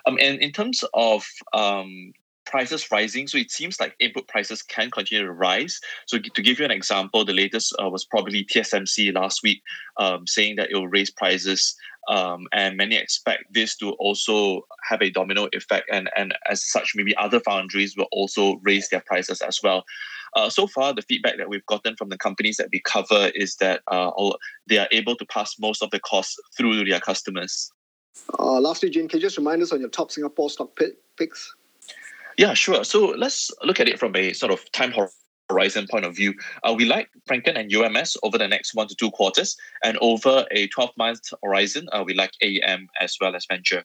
Um, 0.07 0.17
and 0.21 0.39
in 0.39 0.53
terms 0.53 0.85
of 0.95 1.27
um, 1.53 2.13
prices 2.49 2.91
rising. 2.91 3.27
So 3.27 3.39
it 3.39 3.51
seems 3.51 3.79
like 3.79 3.95
input 4.01 4.27
prices 4.27 4.63
can 4.63 4.91
continue 4.91 5.25
to 5.25 5.33
rise. 5.33 5.81
So 6.07 6.19
to 6.19 6.43
give 6.43 6.59
you 6.59 6.65
an 6.65 6.71
example, 6.71 7.25
the 7.25 7.35
latest 7.35 7.75
uh, 7.83 7.91
was 7.91 8.05
probably 8.05 8.45
TSMC 8.45 9.15
last 9.15 9.43
week 9.43 9.63
um, 9.99 10.27
saying 10.27 10.57
that 10.57 10.71
it 10.71 10.75
will 10.75 10.89
raise 10.89 11.11
prices. 11.11 11.77
Um, 12.09 12.47
and 12.53 12.77
many 12.77 12.97
expect 12.97 13.44
this 13.53 13.77
to 13.77 13.90
also 13.92 14.62
have 14.88 15.03
a 15.03 15.11
domino 15.11 15.49
effect, 15.53 15.88
and, 15.92 16.09
and 16.16 16.35
as 16.51 16.64
such, 16.64 16.92
maybe 16.94 17.14
other 17.16 17.40
foundries 17.40 17.97
will 17.97 18.09
also 18.12 18.59
raise 18.62 18.88
their 18.88 19.03
prices 19.07 19.42
as 19.42 19.61
well. 19.62 19.85
Uh, 20.35 20.49
so 20.49 20.66
far, 20.66 20.94
the 20.94 21.03
feedback 21.03 21.37
that 21.37 21.49
we've 21.49 21.66
gotten 21.66 21.97
from 21.97 22.09
the 22.09 22.18
companies 22.18 22.57
that 22.57 22.68
we 22.73 22.81
cover 22.81 23.31
is 23.35 23.57
that 23.57 23.83
uh, 23.88 24.11
they 24.66 24.79
are 24.79 24.88
able 24.90 25.16
to 25.16 25.27
pass 25.27 25.59
most 25.59 25.83
of 25.83 25.90
the 25.90 26.01
costs 26.01 26.37
through 26.57 26.83
to 26.83 26.90
their 26.90 27.01
customers. 27.01 27.71
Uh, 28.38 28.61
lastly, 28.61 28.90
Jean, 28.90 29.09
can 29.09 29.18
you 29.18 29.27
just 29.27 29.38
remind 29.38 29.62
us 29.62 29.73
on 29.73 29.81
your 29.81 29.88
top 29.88 30.11
Singapore 30.11 30.51
stock 30.51 30.79
picks? 31.16 31.55
Yeah, 32.37 32.55
sure. 32.55 32.85
So 32.85 33.09
let's 33.09 33.51
look 33.64 33.81
at 33.81 33.88
it 33.88 33.99
from 33.99 34.14
a 34.16 34.33
sort 34.33 34.53
of 34.53 34.71
time 34.73 34.92
horizon 34.92 35.12
point 35.49 36.05
of 36.05 36.15
view. 36.15 36.35
Uh, 36.63 36.75
we 36.77 36.85
like 36.85 37.09
Frencken 37.27 37.57
and 37.57 37.73
UMS 37.73 38.17
over 38.23 38.39
the 38.39 38.49
next 38.49 38.75
one 38.75 38.89
to 38.89 38.95
two 38.95 39.11
quarters, 39.11 39.57
and 39.85 39.99
over 40.01 40.47
a 40.51 40.67
12 40.69 40.91
month 40.97 41.21
horizon, 41.43 41.89
uh, 41.93 42.03
we 42.07 42.15
like 42.15 42.33
AEM 42.43 42.87
as 43.01 43.17
well 43.21 43.35
as 43.35 43.47
Venture. 43.47 43.85